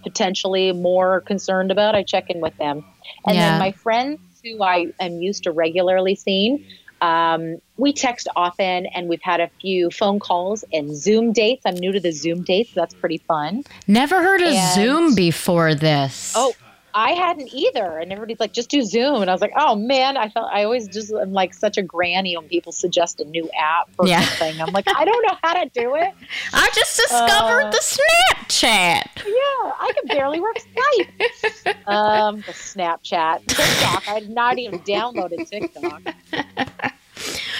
[0.03, 1.95] potentially more concerned about.
[1.95, 2.83] I check in with them.
[3.25, 3.49] And Yeah.
[3.51, 6.63] then my friends who I am used to regularly seeing,
[7.01, 11.63] um, we text often and we've had a few phone calls and Zoom dates.
[11.65, 12.69] I'm new to the Zoom dates.
[12.73, 13.63] So that's pretty fun.
[13.87, 16.33] never heard of And- Zoom before this.
[16.35, 16.53] Oh,
[16.93, 17.97] I hadn't either.
[17.99, 19.21] And everybody's like, just do Zoom.
[19.21, 21.81] And I was like, oh man, I felt I always just am like such a
[21.83, 24.21] granny when people suggest a new app or Yeah.
[24.21, 24.61] something.
[24.61, 26.09] I'm like, I don't know how to do it.
[26.53, 27.99] I just discovered Uh, the
[28.47, 29.03] Snapchat.
[29.17, 31.09] Yeah, I can barely work Skype.
[31.87, 34.03] Um, the Snapchat, TikTok.
[34.07, 36.01] I had not even downloaded TikTok.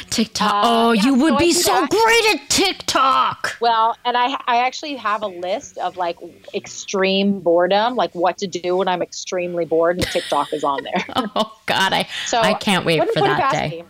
[0.09, 0.51] TikTok.
[0.53, 1.89] Uh, oh, yeah, you would so be so that.
[1.89, 3.57] great at TikTok.
[3.61, 6.17] Well, and I I actually have a list of like
[6.53, 11.05] extreme boredom, like what to do when I'm extremely bored, and TikTok is on there.
[11.35, 13.69] Oh God, I So I can't wait for that day.
[13.69, 13.83] me.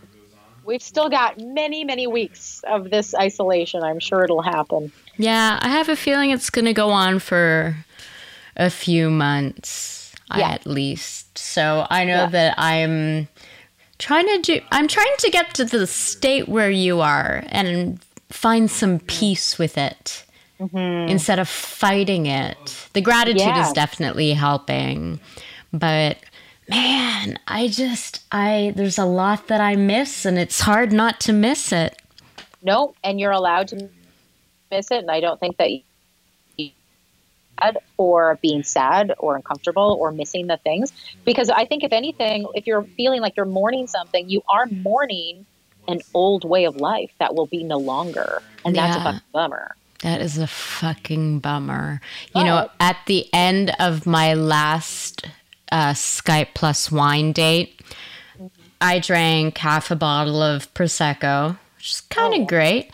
[0.62, 3.82] We've still got many, many weeks of this isolation.
[3.82, 4.92] I'm sure it'll happen.
[5.16, 7.76] Yeah, I have a feeling it's going to go on for
[8.56, 10.50] a few months Yeah.
[10.50, 11.38] at least.
[11.38, 12.26] So I know Yeah.
[12.26, 13.28] that I'm
[14.00, 14.60] trying to do.
[14.72, 19.78] I'm trying to get to the state where you are and find some peace with
[19.78, 20.24] it
[20.58, 21.08] mm-hmm.
[21.08, 22.88] instead of fighting it.
[22.94, 25.20] The gratitude is definitely helping,
[25.72, 26.18] but
[26.68, 31.32] man, I just I there's a lot that I miss and it's hard not to
[31.32, 32.00] miss it.
[32.62, 33.88] No, and you're allowed to
[34.70, 34.98] miss it.
[34.98, 35.70] And I don't think that
[37.60, 40.92] bad for being sad or uncomfortable or missing the things.
[41.24, 45.46] Because I think, if anything, if you're feeling like you're mourning something, you are mourning
[45.88, 48.42] an old way of life that will be no longer.
[48.64, 49.76] And that's a fucking bummer.
[50.02, 52.00] That is a fucking bummer.
[52.34, 55.26] You know, at the end of my last
[55.70, 57.80] uh, Skype plus wine date,
[58.80, 62.46] I drank half a bottle of prosecco, which is kind of Oh.
[62.46, 62.90] great.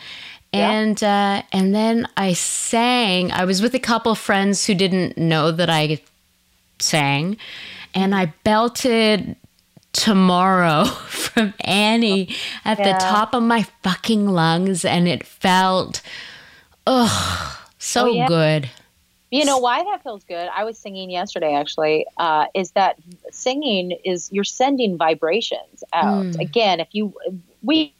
[0.57, 0.71] Yeah.
[0.71, 3.31] And uh, and then I sang.
[3.31, 5.99] I was with a couple friends who didn't know that I
[6.79, 7.37] sang,
[7.93, 9.35] and I belted
[9.93, 12.93] tomorrow from Annie at Yeah.
[12.93, 16.01] the top of my fucking lungs, and it felt
[16.85, 18.27] ugh so Oh, yeah.
[18.27, 18.69] good.
[19.29, 20.47] You know why that feels good?
[20.55, 22.95] I was singing yesterday actually, uh, is that
[23.29, 26.25] singing is you're sending vibrations out.
[26.27, 26.39] Mm.
[26.39, 27.13] Again, if you
[27.61, 27.93] we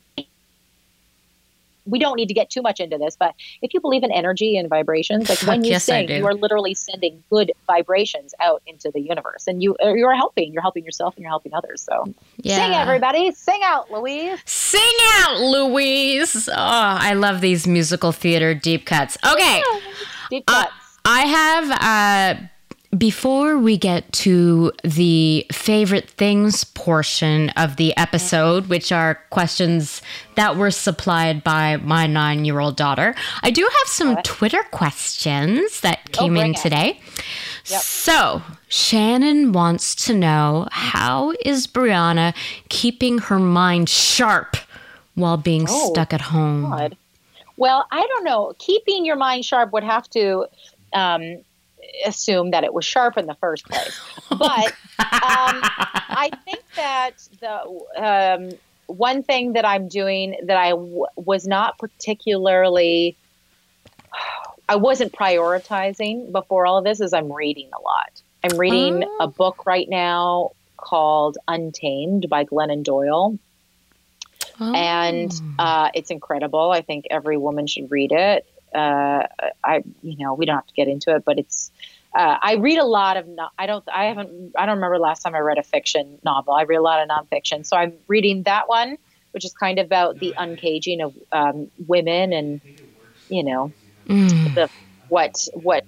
[1.87, 4.57] we don't need to get too much into this, but if you believe in energy
[4.57, 8.91] and vibrations, like when you yes, sing, you are literally sending good vibrations out into
[8.93, 10.51] the universe, and you uh, you're helping.
[10.53, 11.81] You're helping yourself, and you're helping others.
[11.81, 12.57] So Yeah.
[12.57, 14.39] sing, everybody, sing out, Louise.
[14.45, 14.81] Sing
[15.19, 16.47] out, Louise.
[16.49, 19.17] Oh, I love these musical theater deep cuts.
[19.25, 19.61] Okay.
[20.29, 20.65] Deep Uh.
[21.05, 22.47] I have, uh,
[22.95, 30.01] before we get to the favorite things portion of the episode, which are questions
[30.35, 35.81] that were supplied by my nine year old daughter, I do have some Twitter questions
[35.81, 36.57] that came in it.
[36.57, 37.01] today.
[37.65, 37.81] Yep.
[37.81, 42.33] So, Shannon wants to know how is Briana
[42.69, 44.55] keeping her mind sharp
[45.15, 46.69] while being Oh, stuck at home?
[46.69, 46.97] God.
[47.57, 48.53] Well, I don't know.
[48.59, 50.45] Keeping your mind sharp would have to
[50.93, 51.43] um,
[52.05, 53.99] assume that it was sharp in the first place.
[54.29, 57.61] But um, I think that the
[58.03, 58.49] um,
[58.87, 63.15] one thing that I'm doing that I w- was not particularly,
[64.67, 68.21] I wasn't prioritizing before all of this is I'm reading a lot.
[68.43, 69.17] I'm reading Oh.
[69.21, 73.39] a book right now called Untamed by Glennon Doyle,
[74.59, 74.73] Oh.
[74.73, 76.71] and uh, it's incredible.
[76.71, 78.45] I think every woman should read it.
[78.75, 79.23] Uh,
[79.63, 81.71] I, you know, we don't have to get into it, but it's.
[82.17, 83.27] Uh, I read a lot of.
[83.27, 83.83] No, I don't.
[83.93, 84.53] I haven't.
[84.57, 86.53] I don't remember last time I read a fiction novel.
[86.53, 88.97] I read a lot of nonfiction, so I'm reading that one,
[89.31, 92.61] which is kind of about the uncaging of um, women and,
[93.29, 93.73] you know,
[94.09, 94.53] Mm.
[94.55, 94.69] the
[95.07, 95.85] what what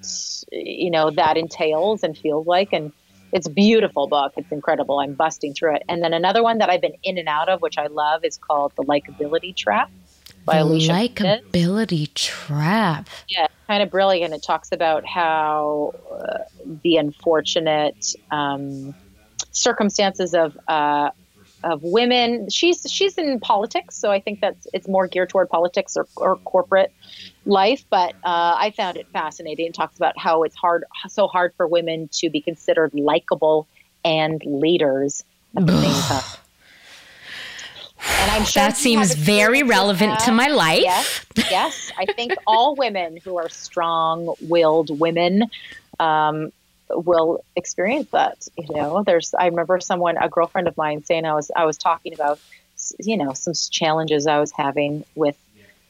[0.52, 2.92] you know that entails and feels like and
[3.32, 6.70] it's a beautiful book it's incredible i'm busting through it and then another one that
[6.70, 9.90] i've been in and out of which i love is called the likability trap
[10.46, 13.10] by the alicia likability trap.
[13.28, 14.34] yeah kind of brilliant.
[14.34, 16.40] It talks about how uh,
[16.84, 18.96] the unfortunate um,
[19.52, 21.12] circumstances of uh,
[21.64, 22.50] of women.
[22.50, 26.38] She's she's in politics so i think that's it's more geared toward politics or, or
[26.38, 26.94] corporate
[27.46, 29.68] life but uh, i found it fascinating.
[29.68, 33.68] It talks about how it's hard so hard for women to be considered likable
[34.04, 35.24] and leaders
[35.56, 36.40] at the same time
[38.02, 40.82] and i'm sure That seems very relevant to my life.
[40.84, 41.92] Yes, yes.
[41.98, 45.50] I think all women who are strong-willed women
[46.00, 46.52] um,
[46.90, 48.48] will experience that.
[48.58, 49.34] You know, there's.
[49.34, 52.40] I remember someone, a girlfriend of mine, saying I was I was talking about,
[53.00, 55.38] you know, some challenges I was having with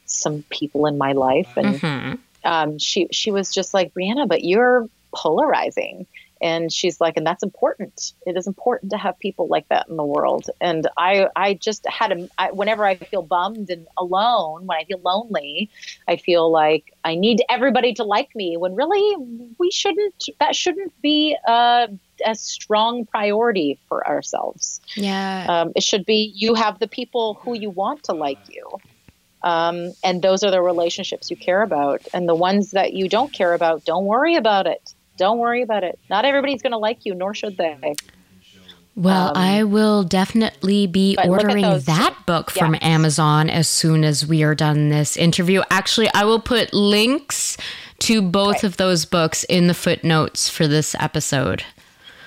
[0.06, 2.18] some people in my life, and Mhm.
[2.44, 6.06] um, she she was just like Briana, but you're polarizing.
[6.42, 8.12] And she's like, and that's important.
[8.26, 10.46] It is important to have people like that in the world.
[10.60, 14.84] And I, I just had a, I, whenever I feel bummed and alone, when I
[14.84, 15.70] feel lonely,
[16.08, 18.56] I feel like I need everybody to like me.
[18.56, 19.16] When really,
[19.58, 20.28] we shouldn't.
[20.38, 21.88] That shouldn't be a,
[22.24, 24.80] a strong priority for ourselves.
[24.94, 25.46] Yeah.
[25.48, 28.66] Um, it should be you have the people who you want to like you.
[29.42, 32.06] Um, and those are the relationships you care about.
[32.12, 34.94] And the ones that you don't care about, don't worry about it.
[35.20, 35.98] Don't worry about it.
[36.08, 37.76] Not everybody's going to like you, nor should they.
[38.96, 42.80] Well, Um, I will definitely be but look at ordering that book from yeah.
[42.86, 45.60] Amazon as soon as we are done this interview.
[45.70, 47.58] Actually, I will put links
[48.00, 48.64] to both Right.
[48.64, 51.64] of those books in the footnotes for this episode.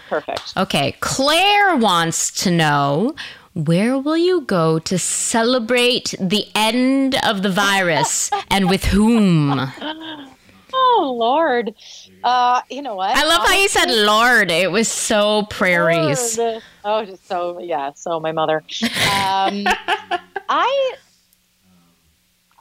[0.08, 0.54] Perfect.
[0.56, 3.16] Okay, Claire wants to know
[3.56, 9.72] where will you go to celebrate the end of the virus and with whom?
[10.74, 11.76] Oh, Lord.
[12.24, 13.16] Uh, you know what?
[13.16, 14.50] I love how you said Lord.
[14.50, 16.38] It was so prairies.
[16.38, 16.64] Lord.
[16.84, 17.94] Oh, just so yeah.
[17.94, 18.64] So my mother.
[18.84, 19.66] Um,
[20.50, 20.96] I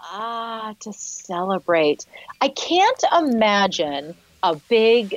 [0.00, 2.06] ah to celebrate.
[2.40, 5.16] I can't imagine a big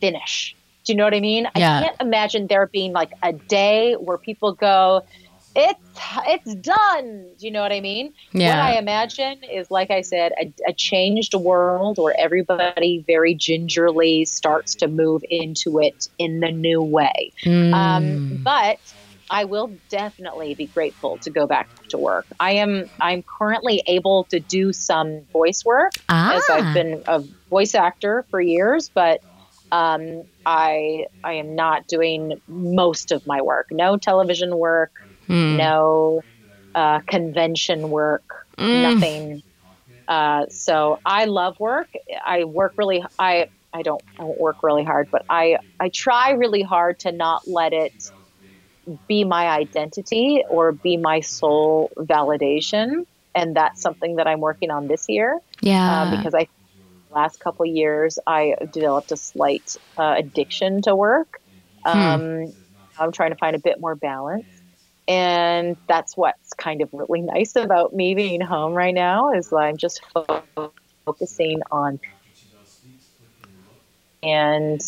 [0.00, 0.54] finish.
[0.84, 1.48] Do you know what I mean?
[1.56, 1.78] Yeah.
[1.78, 5.06] I can't imagine there being like a day where people go,
[5.54, 5.80] "It's
[6.26, 8.12] it's done." Do you know what I mean?
[8.32, 8.50] Yeah.
[8.50, 14.24] What I imagine is, like I said, a, a changed world where everybody very gingerly
[14.24, 17.32] starts to move into it in the new way.
[17.44, 17.72] Mm.
[17.72, 18.78] Um, but
[19.30, 22.26] I will definitely be grateful to go back to work.
[22.38, 22.88] I am.
[23.00, 26.36] I'm currently able to do some voice work ah.
[26.36, 29.22] as I've been a voice actor for years, but
[29.72, 33.68] um, I I am not doing most of my work.
[33.70, 34.92] No television work.
[35.26, 35.56] Hmm.
[35.56, 36.22] No
[36.74, 38.24] uh, convention work.
[38.58, 38.82] Mm.
[38.82, 39.42] Nothing.
[40.06, 41.88] Uh, so I love work.
[42.24, 43.02] I work really.
[43.18, 47.12] I I don't I don't work really hard, but I I try really hard to
[47.12, 47.92] not let it
[49.08, 53.06] be my identity or be my sole validation.
[53.34, 55.90] And that's something that I'm working on this year Yeah.
[55.90, 56.46] uh, because I
[57.10, 61.40] last couple years I developed a slight uh, addiction to work.
[61.84, 62.52] Um,
[62.98, 64.46] I'm trying to find a bit more balance,
[65.06, 69.76] and that's what's kind of really nice about me being home right now is I'm
[69.76, 70.72] just fo-
[71.06, 72.00] focusing on
[74.22, 74.80] and.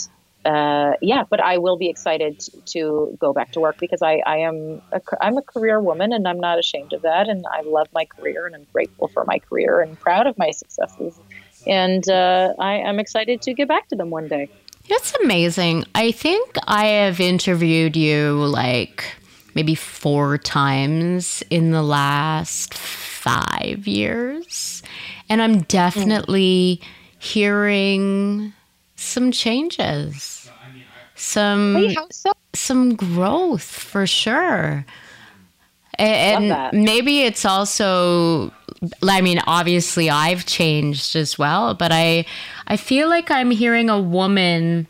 [0.44, 4.37] Uh, yeah, but I will be excited to go back to work because I, I
[4.37, 7.88] am a, I'm a career woman and I'm not ashamed of that and I love
[7.92, 11.18] my career and I'm grateful for my career and proud of my successes
[11.66, 14.49] and uh, I, I'm excited to get back to them one day.
[14.88, 15.82] It's amazing.
[15.97, 19.05] I think I have interviewed you like
[19.57, 24.82] maybe four times in the last five years.
[25.28, 26.80] And I'm definitely
[27.18, 28.52] hearing
[28.94, 30.48] some changes,
[31.16, 32.32] some Wait, so?
[32.52, 34.84] some growth for sure.
[35.98, 38.52] A- And maybe it's also
[39.02, 42.26] I mean obviously I've changed as well, but I
[42.68, 44.86] I feel like I'm hearing a woman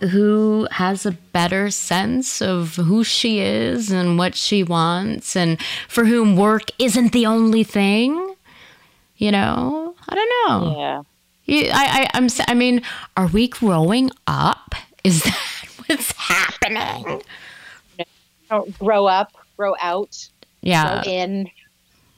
[0.00, 6.04] who has a better sense of who she is and what she wants, and for
[6.04, 8.34] whom work isn't the only thing.
[9.16, 10.76] You know, I don't know.
[10.78, 11.02] Yeah.
[11.44, 12.28] You, I, I, I'm.
[12.48, 12.82] I mean,
[13.16, 14.74] are we growing up?
[15.04, 17.22] Is that what's happening?
[18.48, 20.28] Don't grow up, grow out,
[20.62, 21.02] Yeah.
[21.02, 21.50] grow in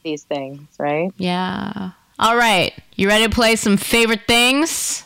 [0.05, 1.11] these things, right?
[1.17, 1.91] Yeah.
[2.19, 2.73] All right.
[2.97, 5.05] You ready to play some favorite things?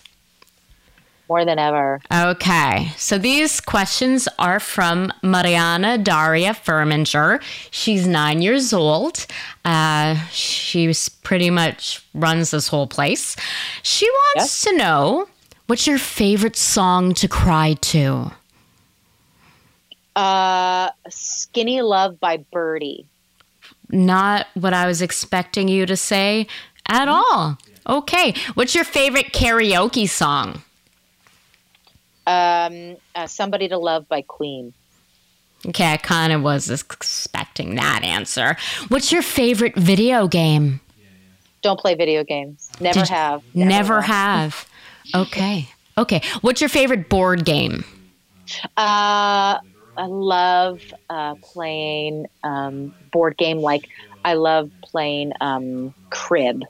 [1.28, 2.00] More than ever.
[2.12, 2.92] Okay.
[2.96, 7.42] So these questions are from Mariana Daria Furminger.
[7.70, 9.26] She's nine years old.
[9.64, 13.34] Uh, she's pretty much runs this whole place.
[13.82, 15.28] She wants to know
[15.66, 18.30] what's your favorite song to cry to?
[20.14, 23.04] Uh, Skinny Love by Birdy.
[23.90, 26.46] Not what I was expecting you to say
[26.88, 27.58] at all.
[27.88, 28.34] Okay.
[28.54, 30.62] What's your favorite karaoke song?
[32.26, 34.74] Um, uh, Somebody to Love by Queen.
[35.66, 38.56] Okay, I kind of was expecting that answer.
[38.88, 40.80] What's your favorite video game?
[41.62, 42.70] Don't play video games.
[42.80, 43.42] Never Did- have.
[43.54, 44.02] Never will.
[44.02, 44.68] have.
[45.14, 45.68] Okay.
[45.98, 46.20] Okay.
[46.42, 47.84] What's your favorite board game?
[48.76, 49.58] Uh,
[49.96, 53.58] I love uh, playing um, board game.
[53.58, 53.88] Like
[54.24, 56.62] I love playing um, crib.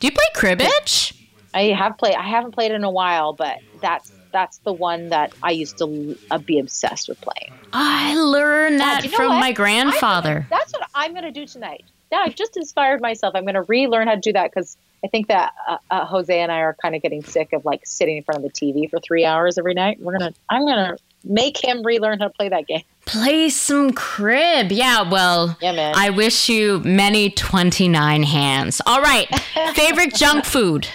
[0.00, 1.14] Do you play cribbage?
[1.52, 2.14] I have played.
[2.14, 6.18] I haven't played in a while, but that's that's the one that I used to
[6.32, 7.54] uh, be obsessed with playing.
[7.72, 9.40] I learned that you know from what?
[9.40, 10.46] my grandfather.
[10.50, 11.84] That's what I'm going to do tonight.
[12.10, 13.34] Yeah, I've just inspired myself.
[13.36, 16.36] I'm going to relearn how to do that because I think that uh, uh, Jose
[16.36, 18.90] and I are kind of getting sick of like sitting in front of the TV
[18.90, 20.00] for three hours every night.
[20.00, 20.34] We're gonna.
[20.50, 22.82] I'm gonna make him relearn how to play that game.
[23.06, 24.72] Play some crib.
[24.72, 25.94] Yeah, well, Yeah, man.
[25.96, 28.80] I wish you many 29 hands.
[28.84, 29.28] All right.
[29.74, 30.88] favorite junk food?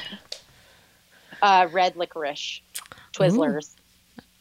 [1.42, 2.62] Uh, red licorice,
[3.20, 3.76] Twizzlers.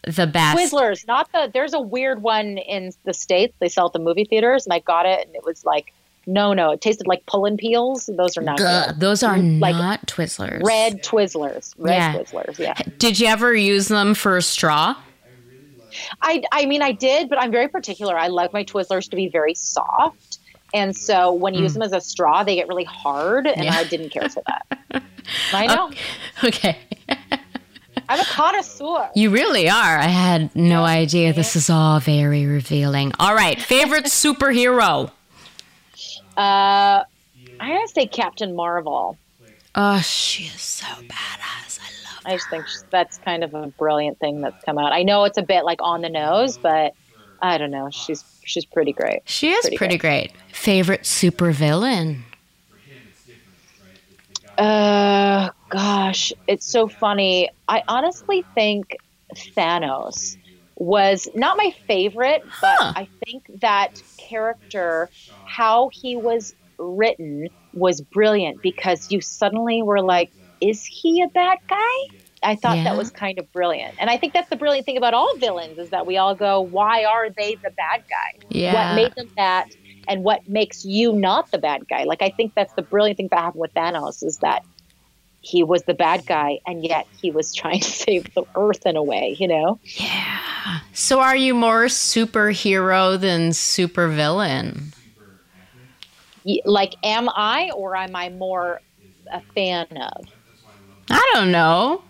[0.05, 0.57] The best.
[0.57, 1.51] Twizzlers, not the.
[1.53, 3.55] There's a weird one in the states.
[3.59, 5.93] They sell at the movie theaters, and I got it, and it was like,
[6.29, 8.07] no, no, it tasted like pulling peels.
[8.07, 9.01] Those are not good.
[9.01, 10.63] those are Like not Twizzlers.
[10.63, 12.15] Red Twizzlers, red Yeah.
[12.19, 12.59] Twizzlers.
[12.59, 14.95] Yeah, Did you ever use them for a straw?
[16.21, 18.17] I, I mean, I did, but I'm very particular.
[18.17, 20.39] I like my Twizzlers to be very soft,
[20.75, 21.77] and so when you use mm.
[21.77, 23.65] them as a straw, they get really hard, and.
[23.65, 23.75] Yeah.
[23.75, 25.03] I didn't care for that.
[25.53, 25.91] I know.
[26.45, 26.79] Okay.
[28.09, 29.11] I'm a connoisseur.
[29.15, 29.99] You really are.
[29.99, 31.33] I had no idea.
[31.33, 33.13] This is all very revealing.
[33.19, 33.61] All right.
[33.61, 35.11] Favorite superhero?
[36.37, 37.05] Uh, I
[37.61, 39.19] gotta say Captain Marvel.
[39.75, 41.79] Oh, she is so badass.
[41.81, 44.93] I love I just think that's kind of a brilliant thing that's come out.
[44.93, 46.95] I know it's a bit like on the nose, but
[47.43, 47.91] I don't know.
[47.91, 49.23] She's she's pretty great.
[49.27, 50.33] She is Pretty pretty, great.
[50.53, 52.21] Favorite supervillain?
[54.57, 57.51] Uh, gosh, it's so funny.
[57.69, 58.97] I honestly think
[59.57, 60.37] Thanos
[60.77, 62.93] was not my favorite, but Huh.
[62.97, 65.11] I think that character,
[65.45, 71.59] how he was written, was brilliant because you suddenly were like, is he a bad
[71.69, 71.77] guy?
[72.43, 72.85] I thought Yeah.
[72.85, 73.95] that was kind of brilliant.
[73.99, 76.61] And I think that's the brilliant thing about all villains is that we all go,
[76.61, 78.39] why are they the bad guy?
[78.51, 78.91] Yeah.
[78.91, 79.67] What made them that?
[80.07, 82.05] And what makes you not the bad guy?
[82.05, 84.63] Like, I think that's the brilliant thing that happened with Thanos is that
[85.41, 88.97] he was the bad guy and yet he was trying to save the earth in
[88.97, 89.79] a way, you know?
[89.97, 90.81] Yeah.
[90.93, 94.95] So are you more superhero than supervillain?
[96.65, 98.81] Like, am I or am I more
[99.33, 100.25] a fan of?
[101.11, 102.03] I don't know.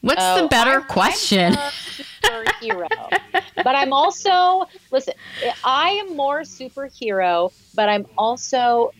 [0.00, 1.52] What's Oh, the better I'm- I'm question?
[1.52, 2.88] superhero.
[3.56, 5.14] but I'm also listen.
[5.64, 8.92] I am more superhero, but I'm also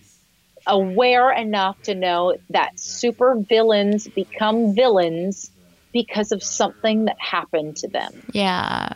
[0.66, 5.50] aware enough to know that super villains become villains
[5.92, 8.94] because of something that happened to them, yeah.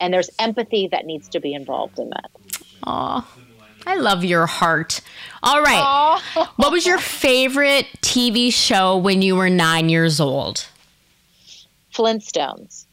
[0.00, 2.30] and there's empathy that needs to be involved in that.
[2.86, 3.26] Oh,
[3.86, 5.00] I love your heart.
[5.42, 5.82] All right.
[6.36, 10.66] Oh, What was your favorite TV show when you were nine years old?
[11.94, 12.86] Flintstones.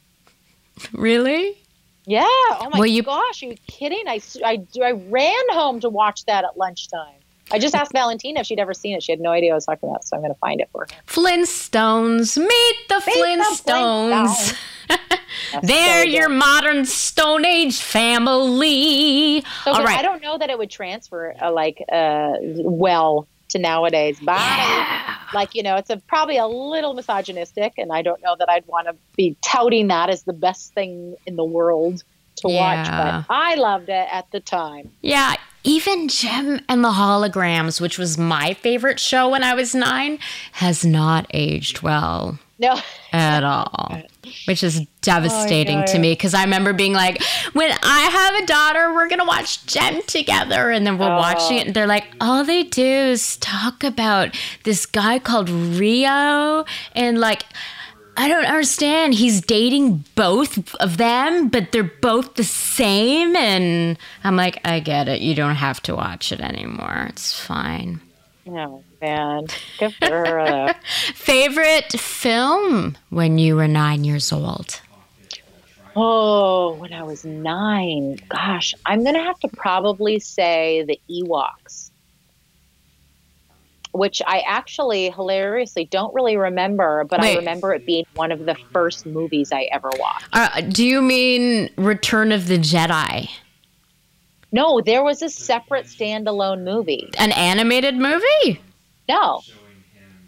[0.93, 1.57] Really?
[2.05, 2.24] Yeah.
[2.26, 4.03] Oh my Well, you- gosh, are you kidding?
[4.07, 7.20] I, I, I ran home to watch that at lunchtime.
[7.52, 9.04] I just asked Valentina if she'd ever seen it.
[9.04, 10.82] She had no idea I was talking about, so I'm going to find it for
[10.82, 10.88] her.
[11.08, 12.38] Flintstones.
[12.38, 14.58] Meet the the Flintstones.
[15.64, 19.41] They're so your modern Stone Age family.
[19.64, 20.00] So All right.
[20.00, 24.20] I don't know that it would transfer uh, like uh, well to nowadays.
[24.20, 24.36] Bye.
[24.36, 25.18] Yeah.
[25.34, 28.66] Like you know, it's a, probably a little misogynistic, and I don't know that I'd
[28.68, 32.04] want to be touting that as the best thing in the world
[32.38, 32.88] to watch.
[32.88, 33.24] Yeah.
[33.28, 34.91] But I loved it at the time.
[35.02, 40.20] Yeah, even Jem and the Holograms, which was my favorite show when I was nine,
[40.53, 42.39] has not aged well.
[42.59, 42.80] No.
[43.11, 44.01] at all,
[44.45, 48.45] which is devastating Oh, to me because I remember being like, when I have a
[48.45, 50.70] daughter, we're going to watch Jem together.
[50.70, 54.86] And then we're watching it, and they're like, all they do is talk about this
[54.86, 56.64] guy called Rio.
[56.95, 57.43] And like,
[58.16, 59.16] I don't understand.
[59.16, 63.36] He's dating both of them, but they're both the same.
[63.36, 65.22] And I'm like, I get it.
[65.22, 67.07] You don't have to watch it anymore.
[67.09, 68.01] It's fine.
[68.45, 69.45] Oh man,
[69.80, 70.76] good for her.
[71.14, 74.82] Favorite film when you were nine years old?
[75.95, 81.91] Oh, when I was nine, gosh, I'm gonna have to probably say the Ewoks,
[83.94, 87.36] which I actually hilariously don't really remember, but Wait.
[87.36, 90.28] I remember it being one of the first movies I ever watched.
[90.34, 93.30] Uh, do you mean Return of the Jedi?
[94.52, 97.10] No, there was a separate standalone movie.
[97.18, 98.62] An animated movie?
[99.08, 99.41] No,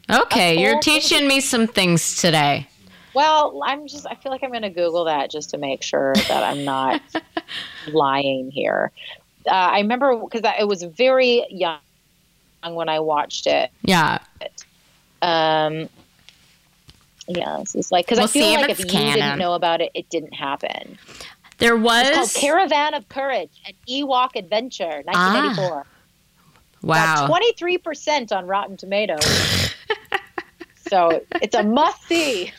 [0.10, 2.68] Okay, you're teaching me some things today.
[3.14, 6.44] well, I'm just, I feel like I'm gonna Google that just to make sure that
[6.44, 7.02] I'm not
[7.88, 8.92] lying here.
[9.48, 11.80] Uh, I remember because it was very young
[12.74, 13.70] when I watched it.
[13.84, 14.18] Yeah.
[15.22, 15.90] Um,
[17.28, 19.54] yeah, this is like because We'll I feel see if like if you didn't know
[19.54, 20.98] about it, it didn't happen.
[21.58, 22.34] There It's called was.
[22.34, 25.86] Caravan of Courage, an Ewok adventure, 1984.
[26.82, 27.28] wow.
[27.28, 29.74] Twenty three percent on Rotten Tomatoes.
[30.90, 32.52] so it's a must see.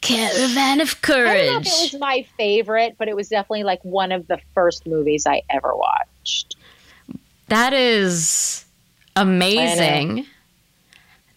[0.00, 1.66] Caravan of I don't know if Courage.
[1.66, 5.42] it was my favorite, but it was definitely like one of the first movies I
[5.50, 6.56] ever watched.
[7.48, 8.64] That is
[9.16, 10.26] amazing.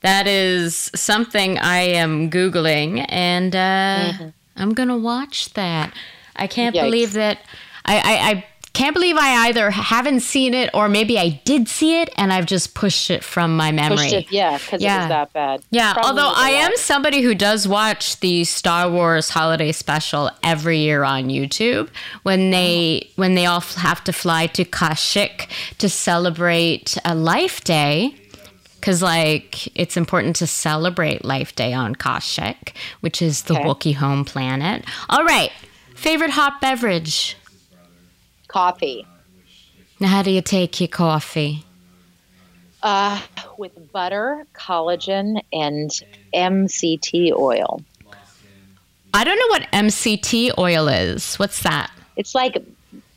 [0.01, 4.13] That is something I am Googling, and uh,
[4.55, 5.93] I'm going to watch that.
[6.36, 6.82] I can't Yikes.
[6.82, 7.39] believe that.
[7.86, 8.45] I, I, I
[8.76, 12.45] can't believe I either haven't seen it or maybe I did see it and I've
[12.45, 14.07] just pushed it from my memory.
[14.09, 15.61] It, yeah, because it was that bad.
[15.71, 20.80] Yeah, Probably although I am somebody who does watch the Star Wars holiday special every
[20.80, 21.89] year on YouTube
[22.23, 25.47] when they when they all have to fly to Kashyyyk
[25.78, 28.13] to celebrate a Life Day
[28.82, 33.63] cuz like it's important to celebrate Life Day on Kashyyyk, which is the Okay.
[33.63, 34.84] Wookiee home planet.
[35.09, 35.51] All right.
[35.95, 37.38] Favorite hot beverage?
[38.56, 39.06] Coffee.
[39.99, 41.66] Now how do you take your coffee?
[42.82, 43.20] Uh,
[43.58, 45.91] with butter, collagen, and
[46.34, 47.84] MCT oil.
[49.14, 51.36] I don't know what MCT oil is.
[51.36, 51.91] What's that?
[52.16, 52.64] It's like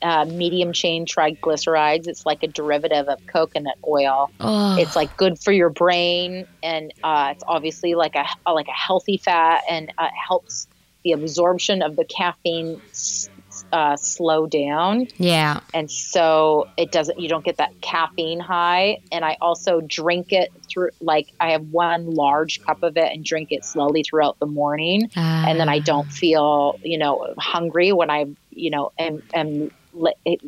[0.03, 2.09] uh, medium chain triglycerides.
[2.09, 4.33] It's like a derivative of coconut oil.
[4.41, 4.77] Oh.
[4.77, 9.19] It's like good for your brain, and uh, it's obviously like a like a healthy
[9.19, 10.67] fat, and uh, helps
[11.05, 12.81] the absorption of the caffeine
[13.73, 15.07] uh, slow down.
[15.19, 15.61] Yeah.
[15.75, 20.51] and so it doesn't you don't get that caffeine high and i also drink it
[20.69, 24.47] through like i have one large cup of it and drink it slowly throughout the
[24.47, 29.71] morning and then i don't feel you know hungry when i you know am, am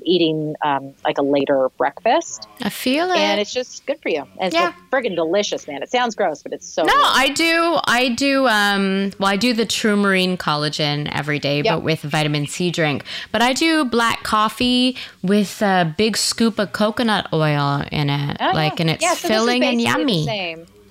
[0.05, 3.17] eating um, like a later breakfast I feel it.
[3.19, 4.73] and it's just good for you and it's Yeah.
[4.93, 7.03] friggin' delicious man it sounds gross but it's so No, good.
[7.05, 7.79] I do.
[7.87, 8.47] I do.
[8.49, 11.77] Um, well, I do the True Marine collagen every day, Yeah.
[11.77, 13.05] but with vitamin C drink.
[13.33, 18.51] But I do black coffee with a big scoop of coconut oil in it, Oh,
[18.55, 18.83] like, yeah.
[18.83, 20.27] and it's Yeah, so filling and yummy.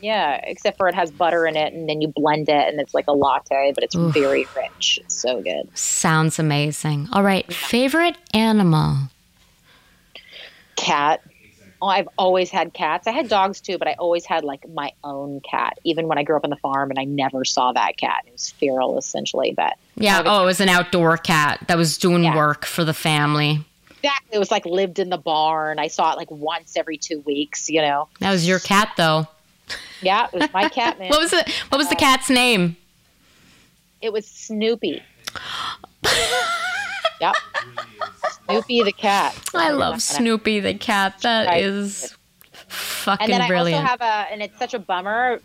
[0.01, 2.93] Yeah, except for it has butter in it, and then you blend it, and it's
[2.93, 4.99] like a latte, but it's very rich.
[5.03, 5.69] It's so good.
[5.77, 7.09] Sounds amazing.
[7.11, 8.95] All right, favorite animal.
[10.75, 11.21] cat.
[11.81, 13.07] Oh, I've always had cats.
[13.07, 15.77] I had dogs too, but I always had like my own cat.
[15.85, 18.23] Even when I grew up on the farm, and I never saw that cat.
[18.27, 19.53] It was feral, essentially.
[19.55, 20.21] But Yeah.
[20.25, 22.35] Oh, it was an outdoor cat that was doing Yeah.
[22.35, 23.63] work for the family.
[24.01, 25.77] exactly, it was like lived in the barn.
[25.79, 27.69] I saw it like once every two weeks.
[27.69, 28.07] You know.
[28.19, 29.27] That was your cat, though.
[30.01, 31.09] Yeah, it was my cat, man.
[31.09, 31.49] What was it?
[31.69, 32.75] What was the cat's name?
[34.01, 35.03] it was Snoopy.
[37.21, 37.35] yep.
[38.47, 39.37] Snoopy the cat.
[39.53, 41.19] I love Snoopy the cat.
[41.21, 41.63] That Right.
[41.63, 42.15] is
[42.69, 43.81] fucking And then I brilliant.
[43.81, 45.41] also have a, and it's such a bummer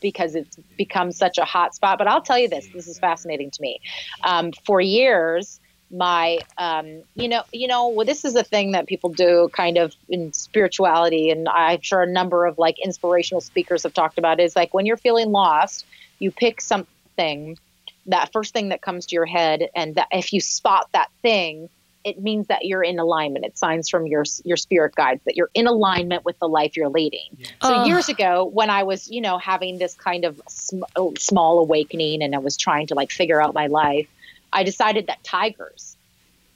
[0.00, 1.98] because it's become such a hot spot.
[1.98, 3.78] But I'll tell you this: this is fascinating to me.
[4.24, 5.60] Um, for years,
[5.92, 9.78] my, um, you know, you know, well, this is a thing that people do, kind
[9.78, 14.40] of in spirituality, and I'm sure a number of like inspirational speakers have talked about.
[14.40, 15.84] Is like when you're feeling lost,
[16.18, 17.58] you pick something,
[18.06, 21.68] that first thing that comes to your head, and that if you spot that thing
[22.04, 23.44] it means that you're in alignment.
[23.44, 26.88] It signs from your your spirit guides that you're in alignment with the life you're
[26.88, 27.36] leading.
[27.62, 27.86] So Ugh.
[27.86, 32.22] years ago, when I was, you know, having this kind of sm- oh, small awakening,
[32.22, 34.08] and I was trying to like figure out my life,
[34.52, 35.96] I decided that tigers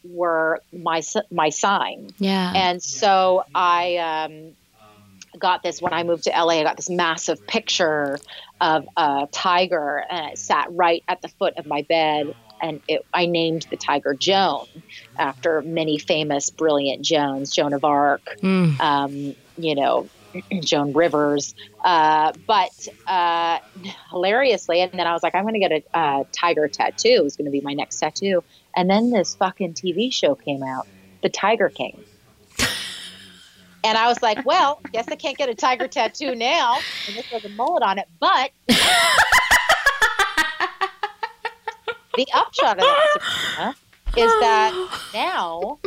[0.05, 2.09] were my my sign.
[2.19, 2.53] yeah.
[2.55, 4.55] And so I um,
[5.39, 6.61] got this when I moved to LA.
[6.61, 8.19] I got this massive picture
[8.61, 12.27] of a tiger, and it sat right at the foot of my bed.
[12.63, 14.67] And it, I named the tiger Joan
[15.19, 18.81] after many famous, brilliant Joans, Joan of Arc, Mm.
[18.81, 20.09] um, you know,
[20.61, 21.55] Joan Rivers.
[21.85, 23.59] Uh, but uh,
[24.11, 27.09] hilariously, and then I was like, I'm going to get a uh, tiger tattoo.
[27.09, 28.43] It was going to be my next tattoo.
[28.75, 30.87] And then this fucking TV show came out,
[31.23, 32.05] The Tiger King.
[33.87, 36.79] And I was like, well, guess I can't get a tiger tattoo now.
[37.07, 38.09] And this has a mullet on it.
[38.19, 38.51] But
[42.17, 43.75] the upshot of that
[44.17, 45.79] is that now,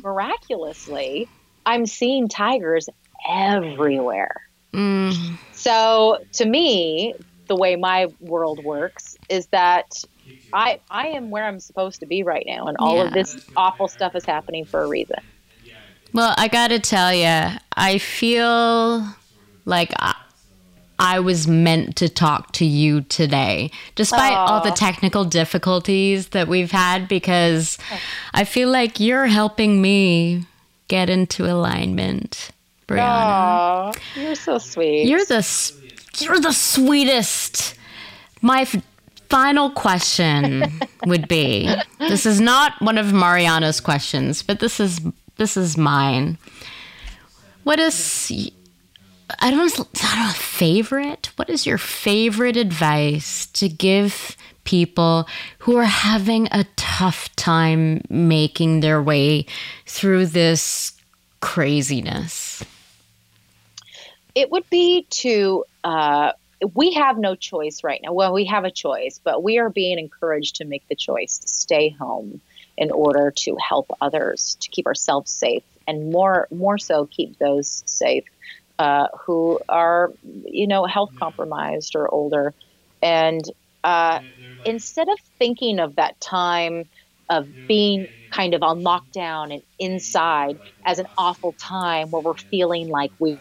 [0.00, 1.28] miraculously,
[1.66, 2.88] I'm seeing tigers
[3.28, 4.42] everywhere.
[4.72, 5.38] Mm.
[5.52, 7.14] So to me,
[7.48, 10.04] the way my world works is that
[10.52, 13.88] I I am where I'm supposed to be right now, and all of this awful
[13.88, 15.18] stuff is happening for a reason.
[16.12, 19.06] Well, I gotta tell you, I feel
[19.64, 20.14] like I,
[20.98, 26.72] I was meant to talk to you today, despite all the technical difficulties that we've
[26.72, 27.78] had, because
[28.34, 30.46] I feel like you're helping me
[30.88, 32.50] get into alignment,
[32.90, 33.92] Briana.
[33.94, 35.06] Oh, you're so sweet.
[35.06, 35.72] You're the
[36.18, 37.74] you're the sweetest.
[38.42, 38.82] My f-
[39.28, 40.64] final question
[41.06, 45.00] would be: This is not one of Mariana's questions, but this is
[45.36, 46.36] this is mine.
[47.64, 48.30] What is
[49.38, 51.30] I don't know, I don't know favorite?
[51.36, 55.28] What is your favorite advice to give people
[55.60, 59.46] who are having a tough time making their way
[59.86, 60.92] through this
[61.40, 62.49] craziness?
[64.34, 66.32] It would be to uh,
[66.74, 68.12] we have no choice right now.
[68.12, 71.48] Well we have a choice but we are being encouraged to make the choice to
[71.48, 72.40] stay home
[72.76, 77.82] in order to help others to keep ourselves safe and more more so keep those
[77.86, 78.24] safe
[78.78, 80.12] uh, who are
[80.44, 82.54] you know health compromised or older.
[83.02, 83.42] And
[83.84, 84.20] uh,
[84.64, 86.84] instead of thinking of that time
[87.28, 92.88] of being kind of on lockdown and inside as an awful time where we're feeling
[92.88, 93.40] like we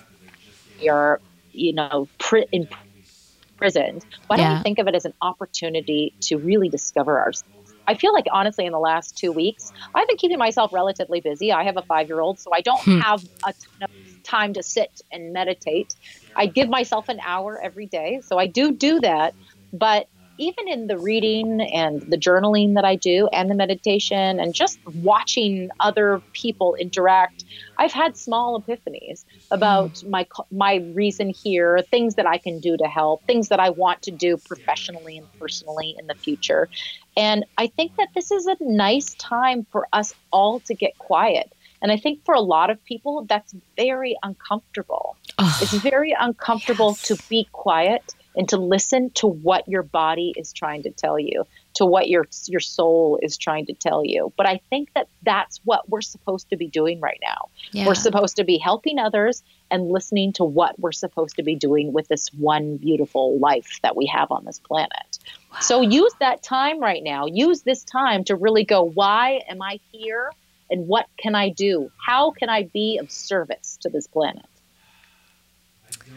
[0.88, 1.20] are,
[1.52, 4.06] you know, pri- imprisoned.
[4.28, 4.58] Why don't Yeah.
[4.58, 7.46] we think of it as an opportunity to really discover ourselves?
[7.88, 11.52] I feel like honestly, in the last two weeks, I've been keeping myself relatively busy.
[11.52, 13.00] I have a five-year-old, so I don't Hmm.
[13.00, 13.88] have a ton of
[14.24, 15.94] time to sit and meditate.
[16.36, 19.34] I give myself an hour every day, so I do do that.
[19.74, 20.08] But
[20.40, 24.80] even in the reading and the journaling that I do and the meditation and just
[25.04, 27.44] watching other people interact,
[27.78, 30.10] I've had small epiphanies about hmm.
[30.10, 34.02] my my reason here, things that I can do to help, things that I want
[34.04, 36.70] to do professionally and personally in the future.
[37.18, 41.52] And I think that this is a nice time for us all to get quiet.
[41.82, 45.18] And I think for a lot of people that's very uncomfortable.
[45.38, 45.56] Ugh.
[45.62, 50.84] It's very uncomfortable to be quiet and to listen to what your body is trying
[50.84, 54.32] to tell you, to what your your soul is trying to tell you.
[54.38, 57.50] But I think that that's what we're supposed to be doing right now.
[57.72, 57.88] Yeah.
[57.88, 61.94] We're supposed to be helping others and listening to what we're supposed to be doing
[61.94, 65.20] with this one beautiful life that we have on this planet.
[65.62, 67.26] So use that time right now.
[67.26, 70.32] Use this time to really go, why am I here?
[70.72, 71.92] And what can I do?
[71.98, 74.46] How can I be of service to this planet?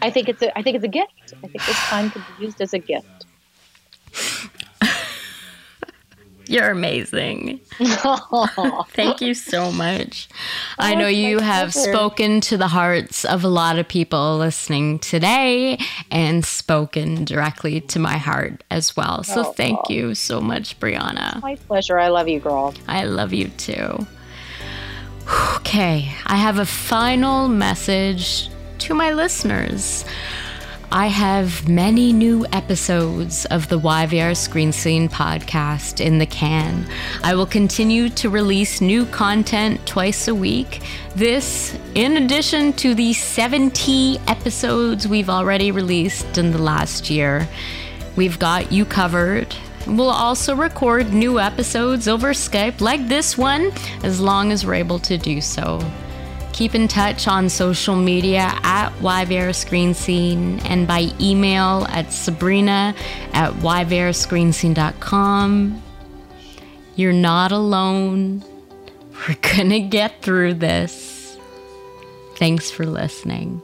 [0.01, 1.34] I think it's a I think it's a gift.
[1.43, 3.26] I think this time can be used as a gift.
[6.49, 7.61] You're amazing.
[8.90, 10.28] Thank you so much.
[10.78, 11.93] I oh, know you have pleasure.
[11.93, 15.78] spoken to the hearts of a lot of people listening today
[16.11, 19.22] and spoken directly to my heart as well.
[19.22, 19.93] So Oh, thank oh.
[19.93, 21.40] you so much, Briana.
[21.40, 21.99] My pleasure.
[21.99, 22.74] I love you, girl.
[22.86, 24.07] I love you too.
[25.57, 28.51] Okay, I have a final message
[28.83, 30.05] to my listeners.
[30.91, 36.85] I have many new episodes of the YVR Screen Scene podcast in the can.
[37.22, 40.83] I will continue to release new content twice a week.
[41.14, 47.49] This, in addition to the 70 episodes we've already released in the last year.
[48.16, 49.55] We've got you covered.
[49.87, 53.70] We'll also record new episodes over Skype like this one,
[54.03, 55.80] as long as we're able to do so.
[56.62, 62.94] Keep in touch on social media at YVR Screen Scene and by email at sabrina
[63.32, 65.82] at yvrscreenscene.com.
[66.94, 68.44] You're not alone.
[69.26, 71.36] We're gonna get through this.
[72.36, 73.60] Thanks for listening.